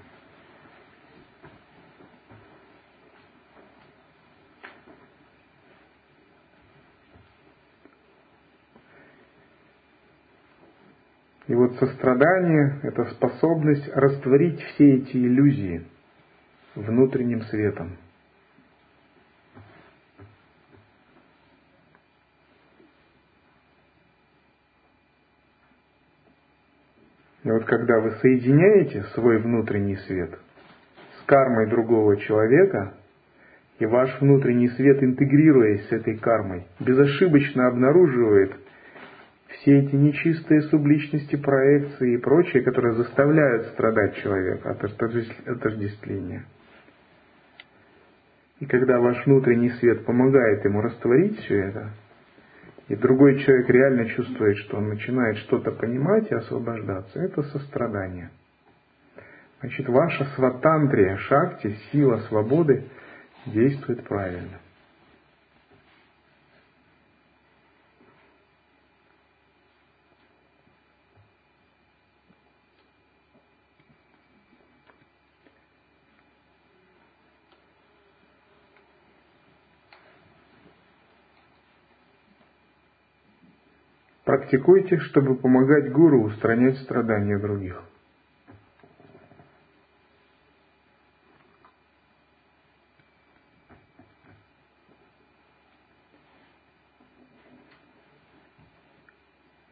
[11.47, 15.85] И вот сострадание– это способность растворить все эти иллюзии
[16.75, 17.97] внутренним светом–
[27.45, 30.31] И вот когда вы соединяете свой внутренний свет
[31.19, 32.95] с кармой другого человека,
[33.77, 38.55] и ваш внутренний свет, интегрируясь с этой кармой, безошибочно обнаруживает
[39.57, 46.45] все эти нечистые субличности, проекции и прочее, которые заставляют страдать человека от отождествления.
[48.59, 51.89] И когда ваш внутренний свет помогает ему растворить все это,
[52.87, 58.29] и другой человек реально чувствует, что он начинает что-то понимать и освобождаться, это сострадание.
[59.59, 62.85] Значит, ваша сватантрия, шакти, сила свободы
[63.47, 64.59] действует правильно.
[84.45, 87.81] Практикуйте, чтобы помогать гуру устранять страдания других.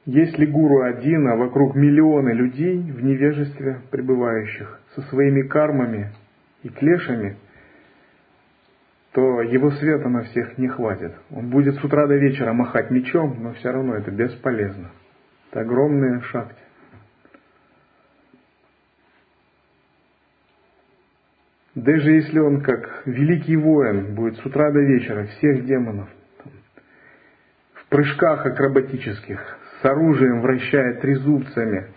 [0.07, 6.09] Если гуру один, а вокруг миллионы людей в невежестве пребывающих, со своими кармами
[6.63, 7.38] и клешами,
[9.14, 11.14] то его света на всех не хватит.
[11.30, 14.89] Он будет с утра до вечера махать мечом, но все равно это бесполезно.
[15.51, 16.55] Это огромные шахты.
[21.76, 26.09] Даже если он как великий воин будет с утра до вечера всех демонов
[27.74, 31.88] в прыжках акробатических, с оружием вращая трезубцами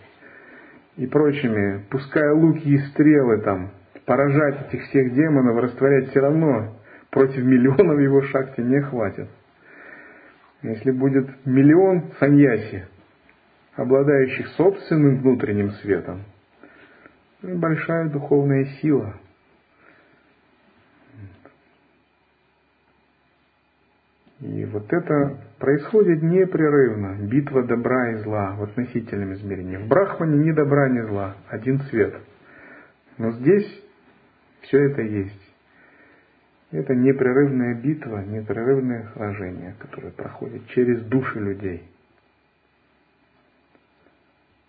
[0.97, 3.71] и прочими, пуская луки и стрелы там,
[4.05, 6.76] поражать этих всех демонов, растворять все равно
[7.09, 9.29] против миллионов его шахте не хватит.
[10.63, 12.85] Если будет миллион саньяси,
[13.75, 16.23] обладающих собственным внутренним светом,
[17.41, 19.15] большая духовная сила–
[24.39, 29.77] И вот это происходит непрерывно, битва добра и зла в относительном измерении.
[29.77, 32.15] В Брахмане ни добра, ни зла, один цвет.
[33.17, 33.83] Но здесь
[34.61, 35.46] все это есть.
[36.71, 41.83] Это непрерывная битва, непрерывное сражение, которое проходит через души людей.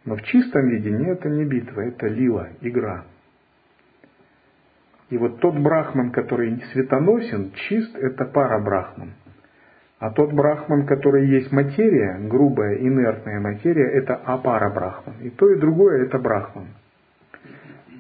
[0.05, 3.05] Но в чистом виде не это не битва, это лила, игра.
[5.11, 9.14] И вот тот брахман, который светоносен, чист, это пара брахман–
[9.99, 15.16] а тот брахман, который есть материя, грубая, инертная материя, это апара брахман.
[15.22, 16.68] И то, и другое это брахман.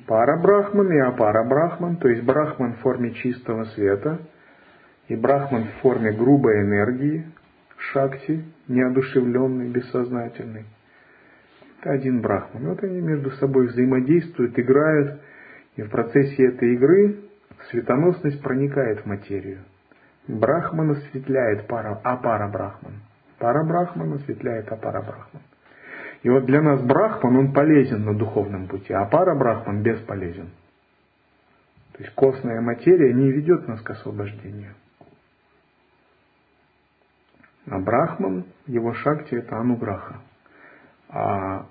[0.08, 4.18] Пара брахман и апара брахман, то есть брахман в форме чистого света
[5.08, 7.26] и брахман в форме грубой энергии,
[7.76, 10.64] шакти, неодушевленный, бессознательный.
[11.80, 12.68] Это один брахман.
[12.68, 15.20] Вот они между собой взаимодействуют, играют,
[15.76, 17.16] и в процессе этой игры
[17.70, 19.58] светоносность проникает в материю.
[20.26, 22.94] Брахман осветляет пара, апара Брахман.
[23.38, 25.42] Пара Брахман осветляет апара Брахман.
[26.22, 30.50] И вот для нас Брахман, он полезен на духовном пути, а пара Брахман бесполезен.
[31.92, 34.74] То есть костная материя не ведет нас к освобождению.
[37.66, 40.16] А Брахман, его шакти это ануграха.
[41.08, 41.66] А,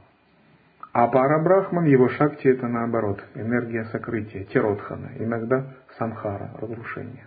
[0.94, 5.66] а пара Брахман, его шакти это наоборот, энергия сокрытия, тиротхана, иногда
[5.98, 7.26] самхара, разрушение.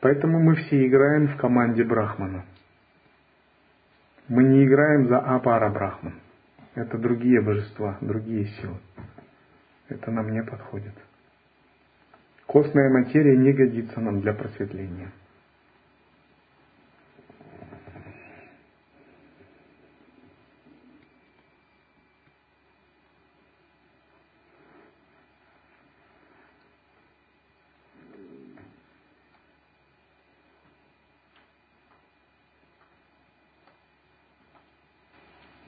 [0.00, 2.44] Поэтому мы все играем в команде Брахмана.
[4.28, 6.20] Мы не играем за Апара Брахман.
[6.74, 8.76] Это другие божества, другие силы.
[9.88, 10.92] Это нам не подходит.
[12.46, 15.10] Костная материя не годится нам для просветления.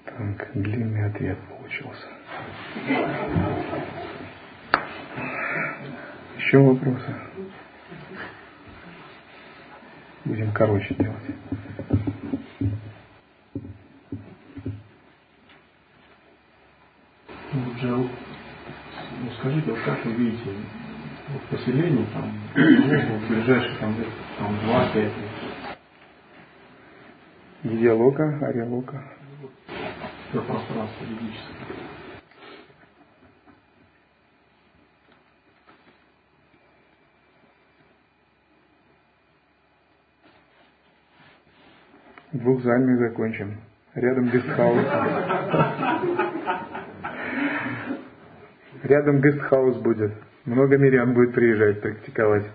[0.05, 2.07] Так, длинный ответ получился.
[6.37, 7.15] Еще вопросы?
[10.25, 11.17] Будем короче делать.
[17.55, 20.51] Ну, Джел, ну, скажите, вот как вы видите
[21.31, 23.97] вот поселение там, ну, в ближайшие там,
[24.39, 25.13] там 2-5 лет?
[27.81, 29.03] Диалога, ариалога
[30.29, 32.10] все пространство ведическое.
[42.33, 43.57] Двух зальных закончим.
[43.95, 44.87] Рядом гестхаус.
[48.85, 50.13] Рядом гестхаус будет.
[50.45, 52.47] Много мирян будет приезжать практиковать.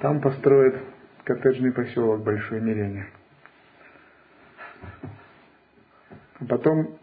[0.00, 0.76] Там построят
[1.24, 3.06] коттеджный поселок Большое Мирение.
[6.40, 6.98] А потом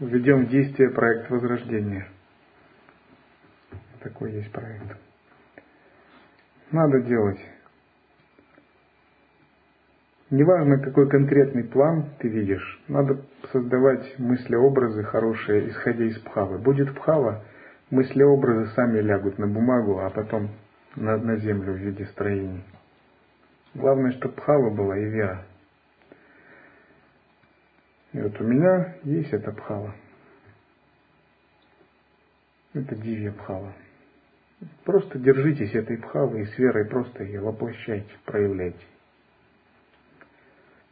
[0.00, 2.08] введем в действие проект возрождения.
[4.00, 4.96] Такой есть проект.
[6.70, 7.40] Надо делать.
[10.30, 13.20] Неважно, какой конкретный план ты видишь, надо
[13.52, 16.58] создавать мысли-образы хорошие, исходя из пхавы.
[16.58, 17.44] Будет пхава,
[17.90, 20.48] мысли-образы сами лягут на бумагу, а потом
[20.96, 22.64] на, на землю в виде строений.
[23.74, 25.44] Главное, чтобы пхава была и вера.
[28.12, 29.94] И вот у меня есть эта пхава.
[32.72, 33.72] Это дивья пхава.
[34.84, 38.84] Просто держитесь этой пхавы и с верой просто ее воплощайте, проявляйте.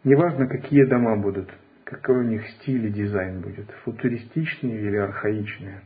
[0.05, 1.49] Неважно, какие дома будут,
[1.85, 5.83] какой у них стиль и дизайн будет, футуристичные или архаичные.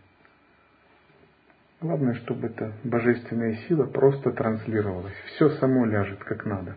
[1.83, 5.13] Главное, чтобы эта божественная сила просто транслировалась.
[5.27, 6.77] Все само ляжет как надо.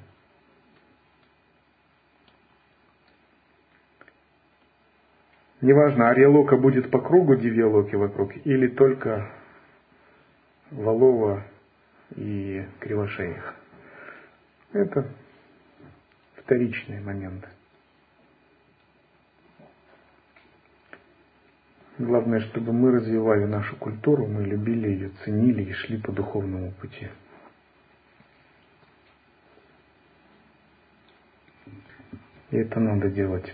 [5.61, 9.29] Неважно, Ариалока будет по кругу Дивьялоки вокруг или только
[10.71, 11.45] Валова
[12.15, 13.55] и кривошеях.
[14.71, 15.09] Это
[16.50, 17.47] вторичные моменты.
[22.00, 27.08] Главное, чтобы мы развивали нашу культуру, мы любили ее, ценили и шли по духовному пути.
[32.50, 33.54] И это надо делать.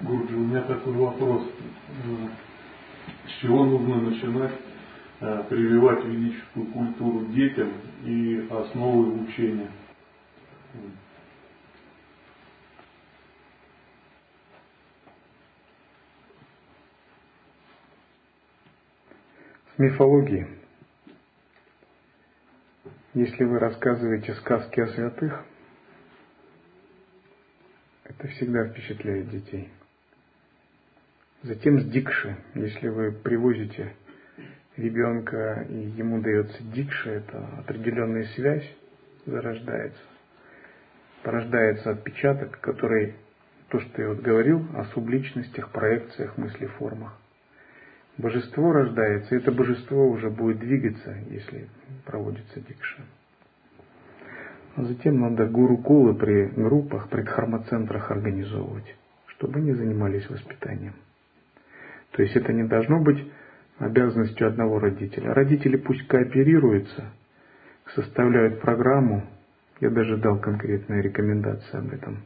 [0.00, 1.42] Гурджи, у меня такой вопрос.
[3.26, 4.54] С чего нужно начинать
[5.20, 7.70] э, прививать ведическую культуру детям
[8.04, 9.70] и основы учения?
[19.74, 20.46] С мифологии.
[23.14, 25.44] Если вы рассказываете сказки о святых,
[28.04, 29.70] это всегда впечатляет детей.
[31.42, 32.36] Затем с дикши.
[32.54, 33.96] Если вы привозите
[34.76, 38.70] ребенка и ему дается дикша, это определенная связь
[39.26, 40.09] зарождается.
[41.22, 43.14] Порождается отпечаток, который,
[43.68, 47.18] то, что я вот говорил, о субличностях, проекциях, мыслеформах.
[48.16, 51.68] Божество рождается, и это божество уже будет двигаться, если
[52.04, 53.02] проводится дикша.
[54.76, 58.96] А затем надо гуру-кулы при группах, при дхармоцентрах организовывать,
[59.26, 60.94] чтобы они занимались воспитанием.
[62.12, 63.18] То есть это не должно быть
[63.78, 65.32] обязанностью одного родителя.
[65.32, 67.06] Родители пусть кооперируются,
[67.94, 69.24] составляют программу.
[69.80, 72.18] Я даже дал конкретные рекомендации об этом.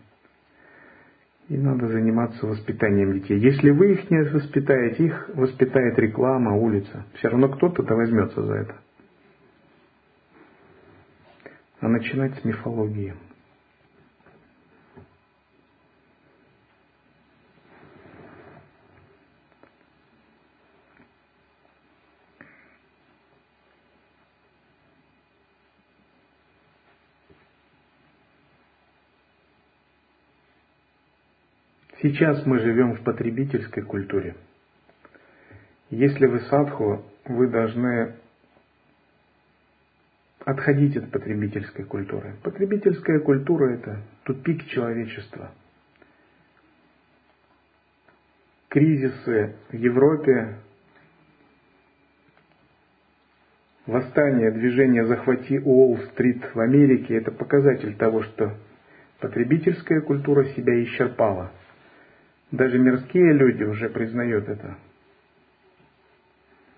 [1.49, 3.39] И надо заниматься воспитанием детей.
[3.39, 7.05] Если вы их не воспитаете, их воспитает реклама, улица.
[7.15, 8.77] Все равно кто-то-то возьмется за это.
[11.81, 13.15] А начинать с мифологии.
[32.05, 34.37] Сейчас мы живем в потребительской культуре.
[35.89, 38.17] Если вы садху, вы должны
[40.45, 42.35] отходить от потребительской культуры.
[42.43, 45.53] Потребительская культура– это тупик человечества.
[48.69, 50.59] Кризисы в Европе,
[53.87, 58.53] восстание, движение «Захвати Уолл-стрит» в Америке– это показатель того, что
[59.21, 61.51] потребительская культура себя исчерпала–
[62.57, 64.77] даже мирские люди уже признают это.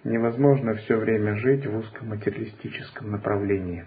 [0.05, 3.85] Невозможно все время жить в узком материалистическом направлении.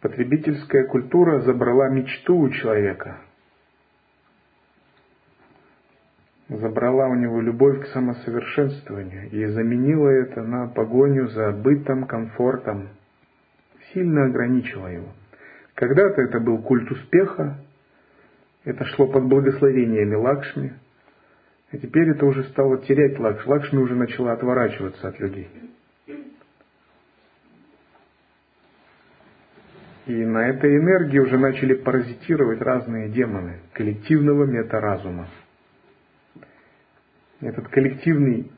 [0.00, 3.20] Потребительская культура забрала мечту у человека,
[6.48, 12.90] забрала у него любовь к самосовершенствованию и заменила это на погоню за бытом, комфортом,
[13.92, 15.08] сильно ограничила его–
[15.74, 17.58] когда-то это был культ успеха,
[18.64, 20.74] это шло под благословениями Лакшми,
[21.70, 23.50] а теперь это уже стало терять Лакшми.
[23.50, 25.48] Лакшми уже начала отворачиваться от людей.
[30.06, 35.28] И на этой энергии уже начали паразитировать разные демоны коллективного метаразума.
[37.40, 38.52] Этот коллективный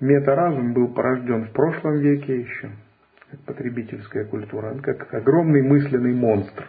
[0.00, 2.70] метаразум был порожден в прошлом веке еще–
[3.44, 6.66] потребительская культура, он как огромный мысленный монстр,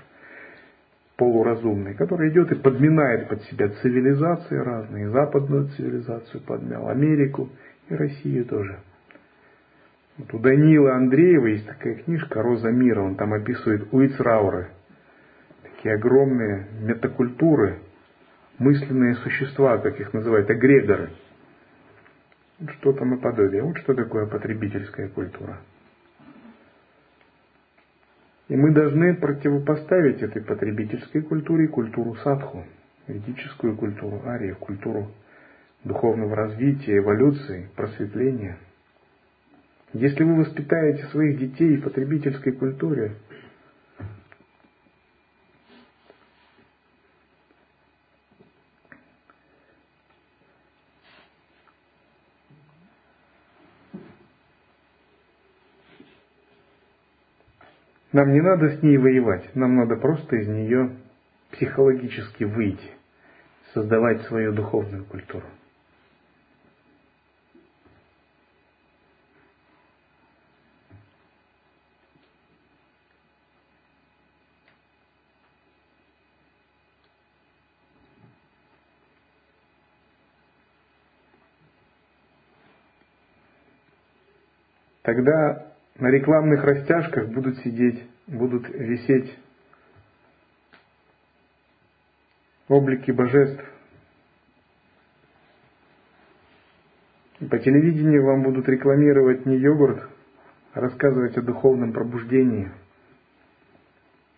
[1.16, 7.50] полуразумный, который идет и подминает под себя цивилизации разные, западную цивилизацию подмял, Америку
[7.90, 8.80] и Россию тоже.
[10.18, 14.70] Вот у Данила Андреева есть такая книжка «Роза мира», он там описывает уицрауры,
[15.62, 17.80] такие огромные метакультуры,
[18.58, 21.10] мысленные существа, как их называют, эгрегоры.
[22.80, 23.62] Что-то наподобие.
[23.62, 25.60] Вот что такое потребительская культура.
[28.50, 32.64] И мы должны противопоставить этой потребительской культуре культуру садху,
[33.08, 35.12] ведическую культуру арии, культуру
[35.84, 38.58] духовного развития, эволюции, просветления.
[39.94, 43.14] Если вы воспитаете своих детей в потребительской культуре,
[58.18, 60.98] Нам не надо с ней воевать, нам надо просто из нее
[61.52, 62.90] психологически выйти,
[63.76, 65.46] создавать свою духовную культуру.
[85.04, 89.36] Тогда на рекламных растяжках будут сидеть, будут висеть
[92.68, 93.64] облики божеств.
[97.40, 100.08] И по телевидению вам будут рекламировать не йогурт,
[100.74, 102.72] а рассказывать о духовном пробуждении,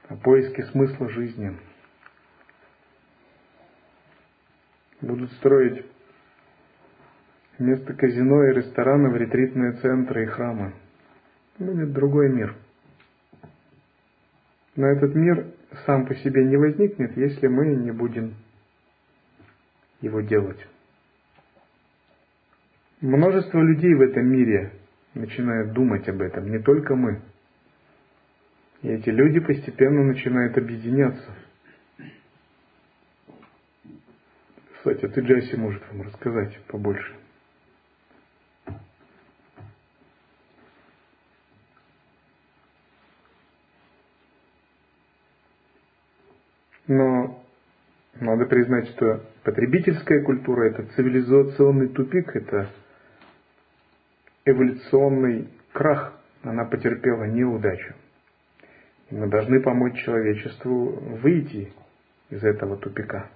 [0.08, 1.58] о поиске смысла жизни.
[5.02, 5.86] Будут строить
[7.58, 10.74] вместо казино и ресторанов ретритные центры и храмы.
[11.60, 12.56] Будет другой мир.
[14.78, 15.48] Но этот мир
[15.86, 18.36] сам по себе не возникнет, если мы не будем
[20.00, 20.66] его делать.
[23.02, 24.72] Множество людей в этом мире
[25.14, 27.22] начинают думать об этом, не только мы.
[28.82, 31.36] И эти люди постепенно начинают объединяться.
[34.78, 37.14] Кстати, ты Джесси может вам рассказать побольше.
[46.90, 47.40] Но
[48.20, 52.72] надо признать, что потребительская культура– это цивилизационный тупик, это
[54.44, 56.14] эволюционный крах.
[56.42, 57.94] Она потерпела неудачу.
[59.12, 61.72] И мы должны помочь человечеству выйти
[62.32, 63.30] из этого тупика.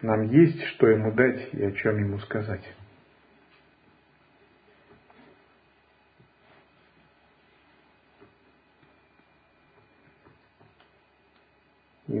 [0.00, 2.64] Нам есть что ему дать и о чем ему сказать.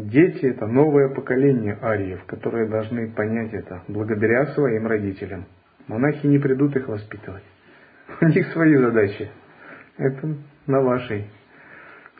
[0.00, 5.46] Дети– это новое поколение ариев, которые должны понять это благодаря своим родителям.
[5.86, 7.44] Монахи не придут их воспитывать.
[8.20, 9.30] У них свои задачи.
[9.96, 10.34] Это
[10.66, 11.30] на вашей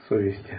[0.09, 0.55] совести.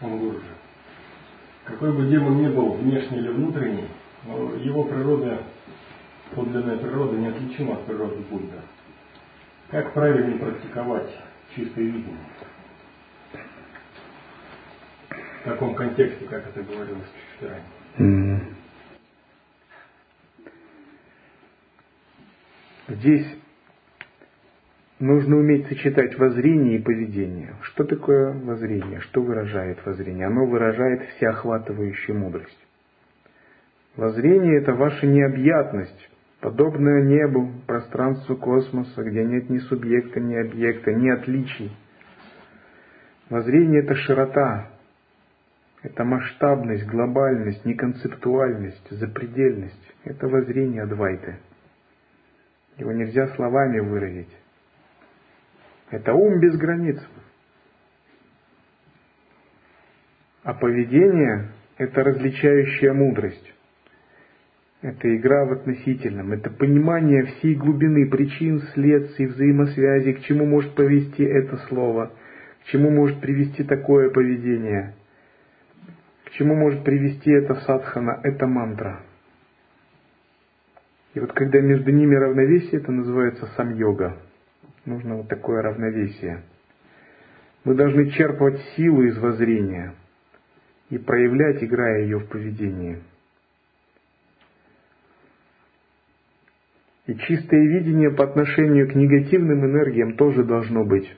[0.00, 0.40] Он
[1.66, 3.88] Какой бы демон ни был, внешний или внутренний,
[4.24, 5.42] его природа,
[6.34, 8.62] подлинная природа неотличима от природы Будда.
[9.70, 11.10] Как правильно практиковать
[11.54, 12.16] чистое видение?
[15.40, 17.08] В таком контексте, как это говорилось
[17.38, 18.40] чуть ранее.
[22.88, 23.26] Здесь
[25.00, 27.54] нужно уметь сочетать воззрение и поведение.
[27.62, 29.00] Что такое воззрение?
[29.00, 30.26] Что выражает воззрение?
[30.26, 32.65] Оно выражает всеохватывающую мудрость.
[33.96, 41.08] Воззрение– это ваша необъятность, подобная небу, пространству космоса, где нет ни субъекта, ни объекта, ни
[41.08, 41.74] отличий.
[43.30, 44.68] Воззрение– это широта,
[45.82, 49.94] это масштабность, глобальность, неконцептуальность, запредельность.
[50.04, 51.38] Это воззрение Адвайты.
[52.76, 54.36] Его нельзя словами выразить.
[55.90, 57.00] Это ум без границ.
[60.42, 63.55] А поведение– это различающая мудрость.
[64.86, 71.24] Это игра в относительном, это понимание всей глубины причин, следствий, взаимосвязи, к чему может повести
[71.24, 72.12] это слово,
[72.62, 74.94] к чему может привести такое поведение,
[76.24, 79.00] к чему может привести это садхана, это мантра.
[81.14, 84.16] И вот когда между ними равновесие, это называется сам йога.
[84.84, 86.42] Нужно вот такое равновесие.
[87.64, 89.94] Мы должны черпать силу из воззрения
[90.90, 93.00] и проявлять, играя ее в поведении.
[97.06, 101.08] И чистое видение по отношению к негативным энергиям тоже должно быть.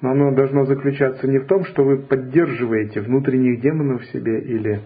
[0.00, 4.80] Но оно должно заключаться не в том, что вы поддерживаете внутренних демонов в себе или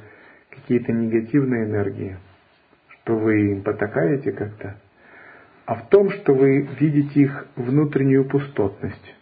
[0.50, 2.16] какие-то негативные энергии,
[2.88, 4.76] что вы им потакаете как-то,
[5.66, 9.14] а в том, что вы видите их внутреннюю пустотность,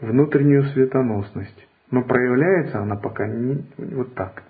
[0.00, 1.68] внутреннюю светоносность.
[1.90, 4.42] Но проявляется она пока не вот так.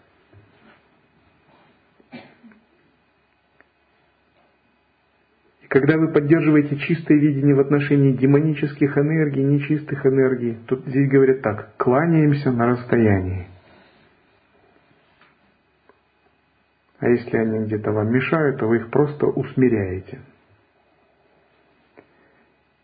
[5.69, 11.77] Когда вы поддерживаете чистое видение в отношении демонических энергий, нечистых энергий, тут здесь говорят так,
[11.77, 13.47] кланяемся на расстоянии.
[17.01, 20.21] А если они где-то вам мешают, то вы их просто усмиряете.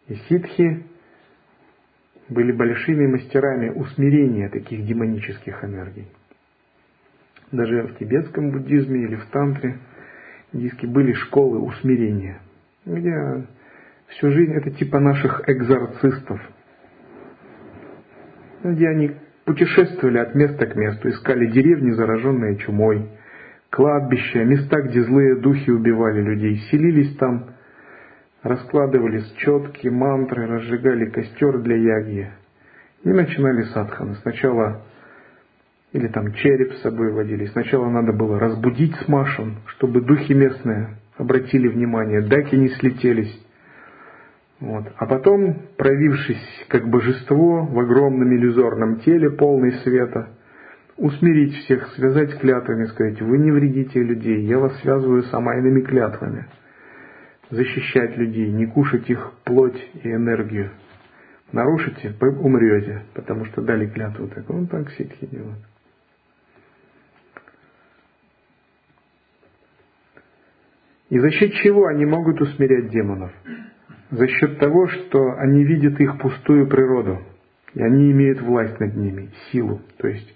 [0.09, 0.85] И ситхи
[2.29, 6.07] были большими мастерами усмирения таких демонических энергий.
[7.51, 9.79] Даже в тибетском буддизме или в тантре
[10.53, 12.43] индийские были школы усмирения–
[12.85, 13.47] где
[14.09, 16.41] всю жизнь это типа наших экзорцистов,
[18.63, 19.13] где они
[19.45, 23.09] путешествовали от места к месту, искали деревни, зараженные чумой,
[23.71, 27.51] кладбища, места, где злые духи убивали людей, селились там,
[28.43, 32.31] раскладывали четки, мантры, разжигали костер для яги
[33.03, 34.17] и начинали садханы.
[34.17, 34.83] Сначала
[35.93, 37.47] или там череп с собой водили.
[37.47, 43.41] Сначала надо было разбудить смашен, чтобы духи местные обратили внимание, даки не слетелись.
[44.61, 44.85] Вот.
[44.97, 50.31] А потом, проявившись как божество в огромном иллюзорном теле, полный света,
[50.97, 56.47] усмирить всех, связать клятвами, сказать, вы не вредите людей, я вас связываю с амайными клятвами.
[57.51, 60.71] Защищать людей, не кушать их плоть и энергию.
[61.53, 64.29] Нарушите, умрете, потому что дали клятву.
[64.29, 65.59] Так он так ситхи делает.
[71.15, 73.31] И за счет чего они могут усмирять демонов?
[74.11, 77.23] За счет того, что они видят их пустую природу,
[77.73, 79.81] и они имеют власть над ними, силу.
[79.99, 80.35] То есть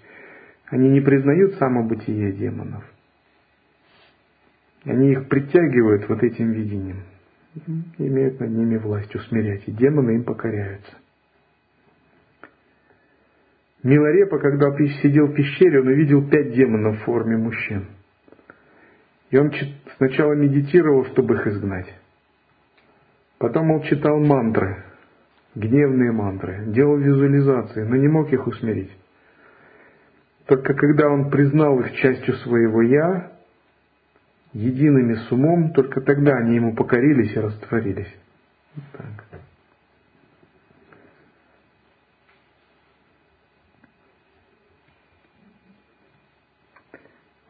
[0.67, 2.85] они не признают самобытие демонов.
[4.85, 7.03] Они их притягивают вот этим видением,
[7.97, 10.95] имеют над ними власть усмирять, и демоны им покоряются.
[13.83, 14.71] Милорепа, когда
[15.01, 17.87] сидел в пещере, он увидел пять демонов в форме мужчин–
[19.29, 19.51] и он
[19.97, 21.93] сначала медитировал, чтобы их изгнать.
[23.37, 24.83] Потом он читал мантры,
[25.55, 28.91] гневные мантры, делал визуализации, но не мог их усмирить.
[30.45, 33.31] Только когда он признал их частью своего «я»,
[34.53, 38.11] едиными с умом, только тогда они ему покорились и растворились.
[38.93, 39.28] Так.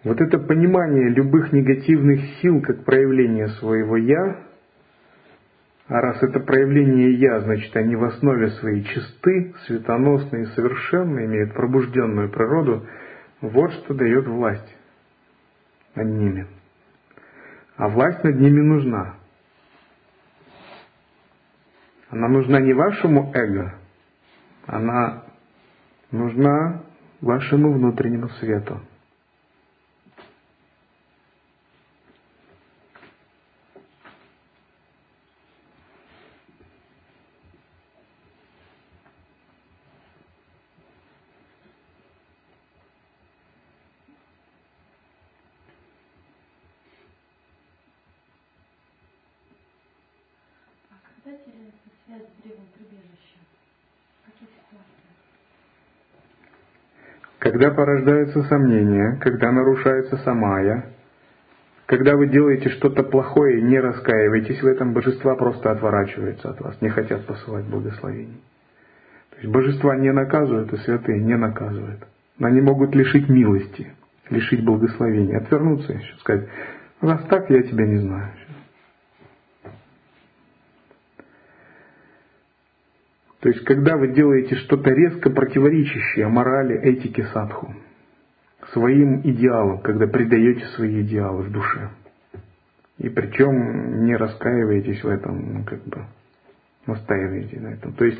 [0.09, 4.43] Вот это понимание любых негативных сил как проявление своего «я»,
[5.87, 12.31] а раз это проявление «я», значит, они в основе своей чисты, светоносные и имеют пробужденную
[12.31, 12.87] природу,
[13.41, 14.75] вот что дает власть
[15.93, 16.47] над ними.
[17.77, 19.13] А власть над ними нужна.
[22.09, 23.75] Она нужна не вашему эго,
[24.65, 25.25] она
[26.09, 26.81] нужна
[27.21, 28.81] вашему внутреннему свету.
[57.49, 60.85] Когда порождаются сомнения, когда нарушается самая,
[61.87, 66.79] когда вы делаете что-то плохое и не раскаиваетесь в этом, божества просто отворачиваются от вас,
[66.79, 68.39] не хотят посылать благословений.
[69.31, 72.05] То есть божества не наказывают, и святые не наказывают.
[72.37, 73.93] Но они могут лишить милости,
[74.29, 76.47] лишить благословения, отвернуться еще, сказать,
[77.01, 78.31] раз так, я тебя не знаю.
[83.39, 87.73] То есть, когда вы делаете что-то резко противоречащее морали, этике садху,
[88.73, 91.89] своим идеалам, когда предаете свои идеалы в душе.
[92.97, 96.05] И причем не раскаиваетесь в этом, ну, как бы
[96.85, 97.93] настаиваете на этом.
[97.93, 98.19] То есть,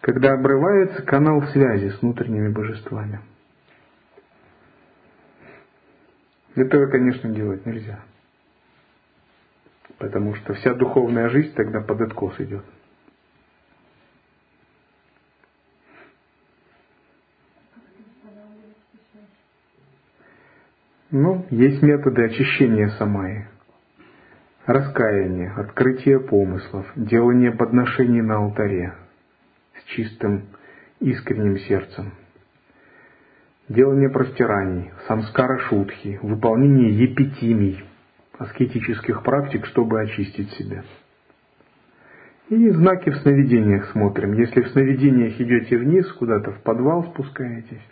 [0.00, 3.20] когда обрывается канал связи с внутренними божествами.
[6.54, 8.00] Этого, конечно, делать нельзя.
[9.98, 12.64] Потому что вся духовная жизнь тогда под откос идет.
[21.10, 23.46] Ну, есть методы очищения самаи.
[24.66, 28.92] Раскаяние, открытие помыслов, делание подношений на алтаре
[29.78, 30.46] с чистым,
[30.98, 32.12] искренним сердцем.
[33.68, 37.84] Делание простираний, самскара шутхи, выполнение епитимий,
[38.38, 40.82] аскетических практик, чтобы очистить себя.
[42.48, 44.32] И знаки в сновидениях смотрим.
[44.32, 47.82] Если в сновидениях идете вниз, куда-то в подвал спускаетесь,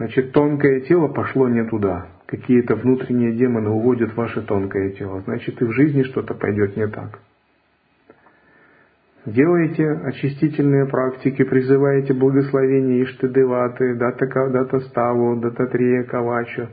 [0.00, 2.06] Значит, тонкое тело пошло не туда.
[2.24, 5.20] Какие-то внутренние демоны уводят ваше тонкое тело.
[5.26, 7.18] Значит, и в жизни что-то пойдет не так.
[9.26, 16.68] Делаете очистительные практики, призываете благословение Иштадеваты, Дата, дата Ставу, Дататрея Кавачу,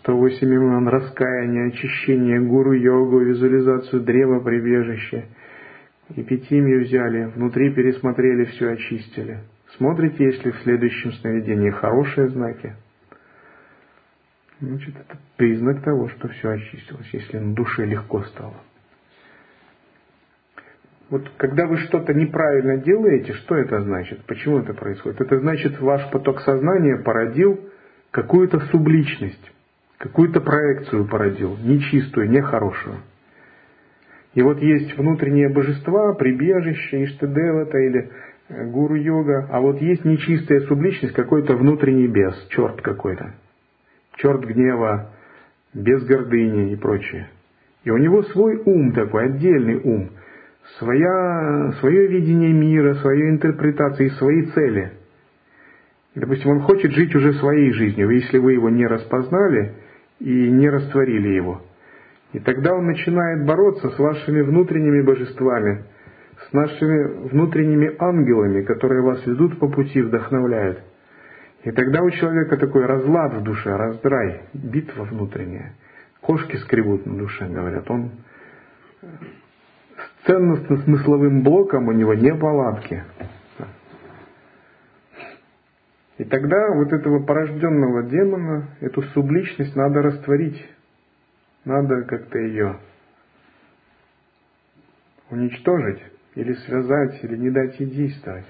[0.00, 5.24] 108 имен, раскаяние, очищение, гуру-йогу, визуализацию древа прибежища.
[6.14, 9.38] Эпитимию взяли, внутри пересмотрели, все очистили.
[9.76, 12.74] Смотрите, если в следующем сновидении хорошие знаки,
[14.60, 18.56] значит, это признак того, что все очистилось, если на душе легко стало.
[21.10, 24.24] Вот когда вы что-то неправильно делаете, что это значит?
[24.26, 25.20] Почему это происходит?
[25.20, 27.68] Это значит, ваш поток сознания породил
[28.12, 29.52] какую-то субличность,
[29.98, 32.98] какую-то проекцию породил, нечистую, нехорошую.
[34.34, 38.10] И вот есть внутренние божества, прибежище, Иштадевата или
[38.50, 43.34] гуру-йога, а вот есть нечистая субличность, какой-то внутренний бес, черт какой-то.
[44.16, 45.10] Черт гнева,
[45.72, 47.28] без гордыни и прочее.
[47.84, 50.10] И у него свой ум такой, отдельный ум,
[50.78, 54.92] своя, свое видение мира, свою интерпретацию и свои цели.
[56.14, 59.74] И, допустим, он хочет жить уже своей жизнью, если вы его не распознали
[60.18, 61.62] и не растворили его.
[62.32, 65.84] И тогда он начинает бороться с вашими внутренними божествами,
[66.52, 70.82] нашими внутренними ангелами, которые вас ведут по пути, вдохновляют.
[71.62, 75.74] И тогда у человека такой разлад в душе, раздрай, битва внутренняя.
[76.20, 77.90] Кошки скребут на душе, говорят.
[77.90, 78.10] Он
[79.02, 83.04] с ценностно-смысловым блоком у него не палатки.
[86.18, 90.68] И тогда вот этого порожденного демона, эту субличность надо растворить.
[91.64, 92.76] Надо как-то ее
[95.30, 96.02] уничтожить,
[96.34, 98.46] или связать, или не дать ей действовать.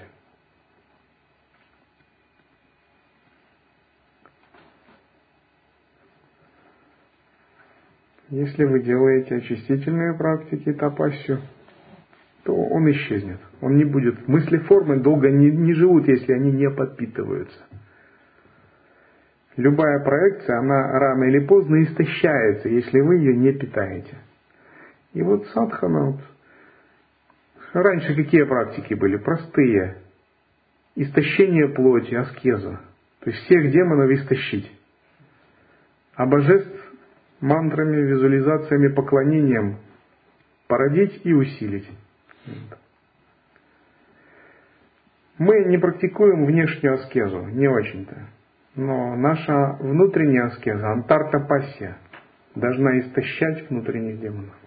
[8.29, 11.41] Если вы делаете очистительные практики тапасью,
[12.43, 13.39] то он исчезнет.
[13.59, 14.25] Он не будет.
[14.27, 17.59] Мысли формы долго не, не живут, если они не подпитываются.
[19.57, 24.17] Любая проекция, она рано или поздно истощается, если вы ее не питаете.
[25.13, 26.17] И вот садхана,
[27.73, 29.17] раньше какие практики были?
[29.17, 29.97] Простые.
[30.95, 32.81] Истощение плоти, аскеза.
[33.21, 34.71] То есть всех демонов истощить.
[36.15, 36.93] А божеств
[37.39, 39.77] мантрами, визуализациями, поклонением
[40.67, 41.87] породить и усилить.
[45.37, 48.27] Мы не практикуем внешнюю аскезу, не очень-то.
[48.75, 51.97] Но наша внутренняя аскеза, антартапассия,
[52.55, 54.60] должна истощать внутренних демонов.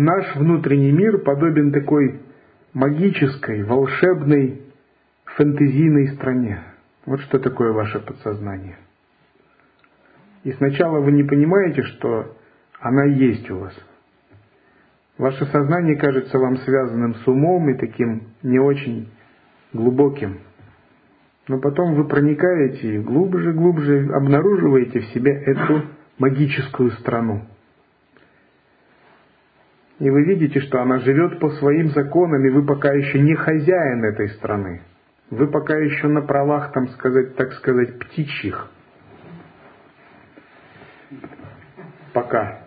[0.00, 2.20] Наш внутренний мир подобен такой
[2.72, 4.62] магической, волшебной,
[5.24, 6.62] фэнтезийной стране.
[7.06, 8.76] Вот что такое ваше подсознание.
[10.44, 12.36] И сначала вы не понимаете, что
[12.80, 13.74] она есть у вас.
[15.18, 19.08] Ваше сознание кажется вам связанным с умом и таким не очень
[19.72, 20.38] глубоким.
[21.46, 25.82] Но потом вы проникаете и глубже, глубже обнаруживаете в себе эту
[26.18, 27.42] магическую страну.
[30.00, 34.02] И вы видите, что она живет по своим законам, и вы пока еще не хозяин
[34.02, 34.80] этой страны.
[35.30, 38.70] Вы пока еще на правах, там сказать, так сказать, птичьих.
[42.14, 42.60] Пока.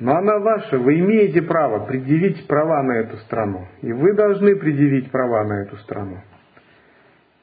[0.00, 3.68] Но она ваша, вы имеете право предъявить права на эту страну.
[3.82, 6.16] И вы должны предъявить права на эту страну.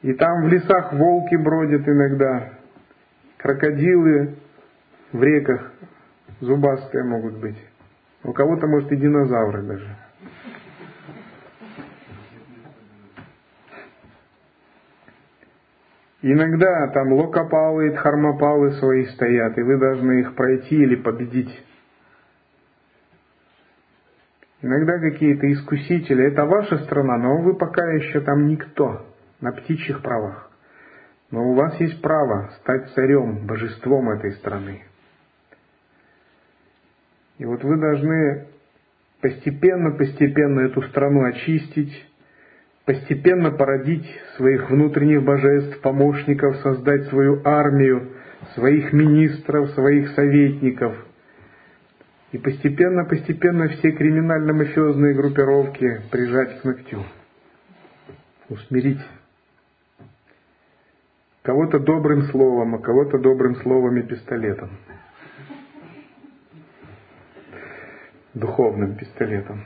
[0.02, 2.50] И там в лесах волки бродят иногда,
[3.38, 4.36] крокодилы
[5.12, 5.72] в реках
[6.42, 7.58] зубастые могут быть.
[8.26, 9.96] У кого-то, может, и динозавры даже.
[16.24, 21.64] Иногда там локопалы и дхармопалы свои стоят, и вы должны их пройти или победить.
[24.64, 29.06] Иногда какие-то искусители, это ваша страна, но вы пока еще там никто,
[29.40, 30.50] на птичьих правах.
[31.30, 34.82] Но у вас есть право стать царем, божеством этой страны.
[37.38, 38.48] И вот вы должны
[39.22, 41.92] постепенно-постепенно эту страну очистить,
[42.86, 44.08] постепенно породить
[44.38, 48.14] своих внутренних божеств, помощников, создать свою армию,
[48.54, 50.96] своих министров, своих советников.
[52.32, 57.04] И постепенно-постепенно все криминально-мафиозные группировки прижать к ногтю,
[58.50, 59.02] усмирить.
[61.44, 64.70] Кого-то добрым словом, а кого-то добрым словом и пистолетом.
[68.36, 69.64] Духовным пистолетом.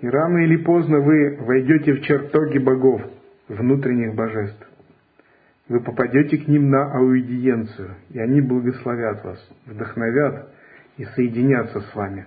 [0.00, 3.02] И рано или поздно вы войдете в чертоги богов,
[3.48, 4.66] внутренних божеств.
[5.68, 10.48] Вы попадете к ним на аудиенцию, и они благословят вас, вдохновят
[10.96, 12.26] и соединятся с вами.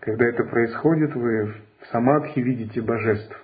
[0.00, 3.43] Когда это происходит, вы в самадхи видите божеств.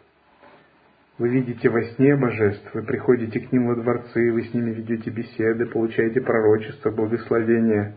[1.20, 5.10] Вы видите во сне божеств, вы приходите к ним во дворцы, вы с ними ведете
[5.10, 7.94] беседы, получаете пророчество, благословение.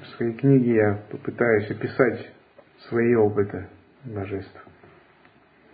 [0.00, 2.30] В своей книге я попытаюсь описать
[2.88, 3.66] свои опыты
[4.04, 4.64] божеств.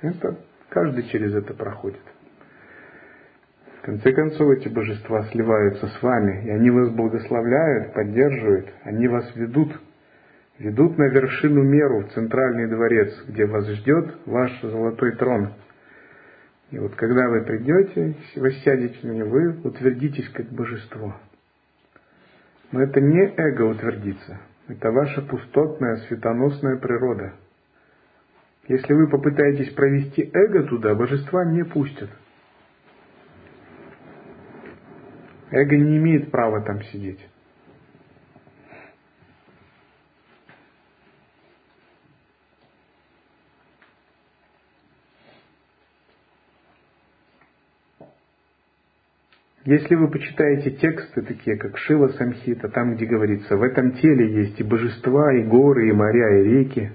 [0.01, 0.39] Это
[0.70, 2.01] каждый через это проходит.
[3.80, 9.30] В конце концов, эти божества сливаются с вами, и они вас благословляют, поддерживают, они вас
[9.37, 9.78] ведут–
[10.59, 15.53] ведут на вершину меру в центральный дворец, где вас ждет ваш золотой трон.
[16.71, 21.15] И вот когда вы придете, вы сядете на него, вы утвердитесь как божество.
[22.73, 27.35] Но это не эго утвердится, это ваша пустотная, светоносная природа.
[28.67, 32.11] Если вы попытаетесь провести эго туда, божества не пустят.
[35.53, 37.25] Эго не имеет права там сидеть.
[49.67, 54.61] Если вы почитаете тексты, такие как Шива Самхита, там, где говорится, в этом теле есть
[54.61, 56.93] и божества, и горы, и моря, и реки,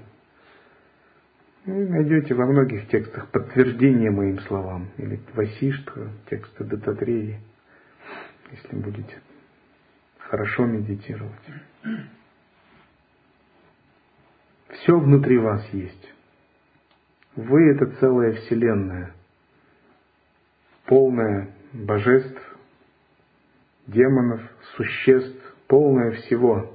[1.66, 4.88] вы найдете во многих текстах подтверждение моим словам.
[4.96, 7.40] Или Васиштха, тексты Дататреи,
[8.50, 9.20] если будете
[10.16, 11.32] хорошо медитировать.
[14.70, 16.14] Все внутри вас есть.
[17.36, 19.12] Вы— это целая вселенная,
[20.86, 22.51] полная божеств,
[23.92, 24.40] демонов,
[24.76, 25.38] существ,
[25.68, 26.70] полное всего.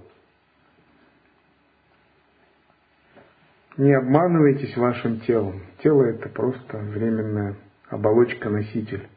[3.78, 5.62] Не обманывайтесь вашим телом.
[5.84, 7.56] Тело это просто временная
[7.90, 9.08] оболочка-носитель,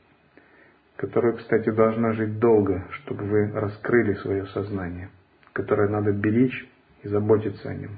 [0.96, 5.10] которая, кстати, должна жить долго, чтобы вы раскрыли свое сознание,
[5.52, 6.68] которое надо беречь
[7.02, 7.96] и заботиться о нем,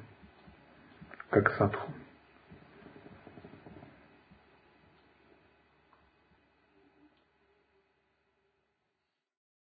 [1.31, 1.91] как садху.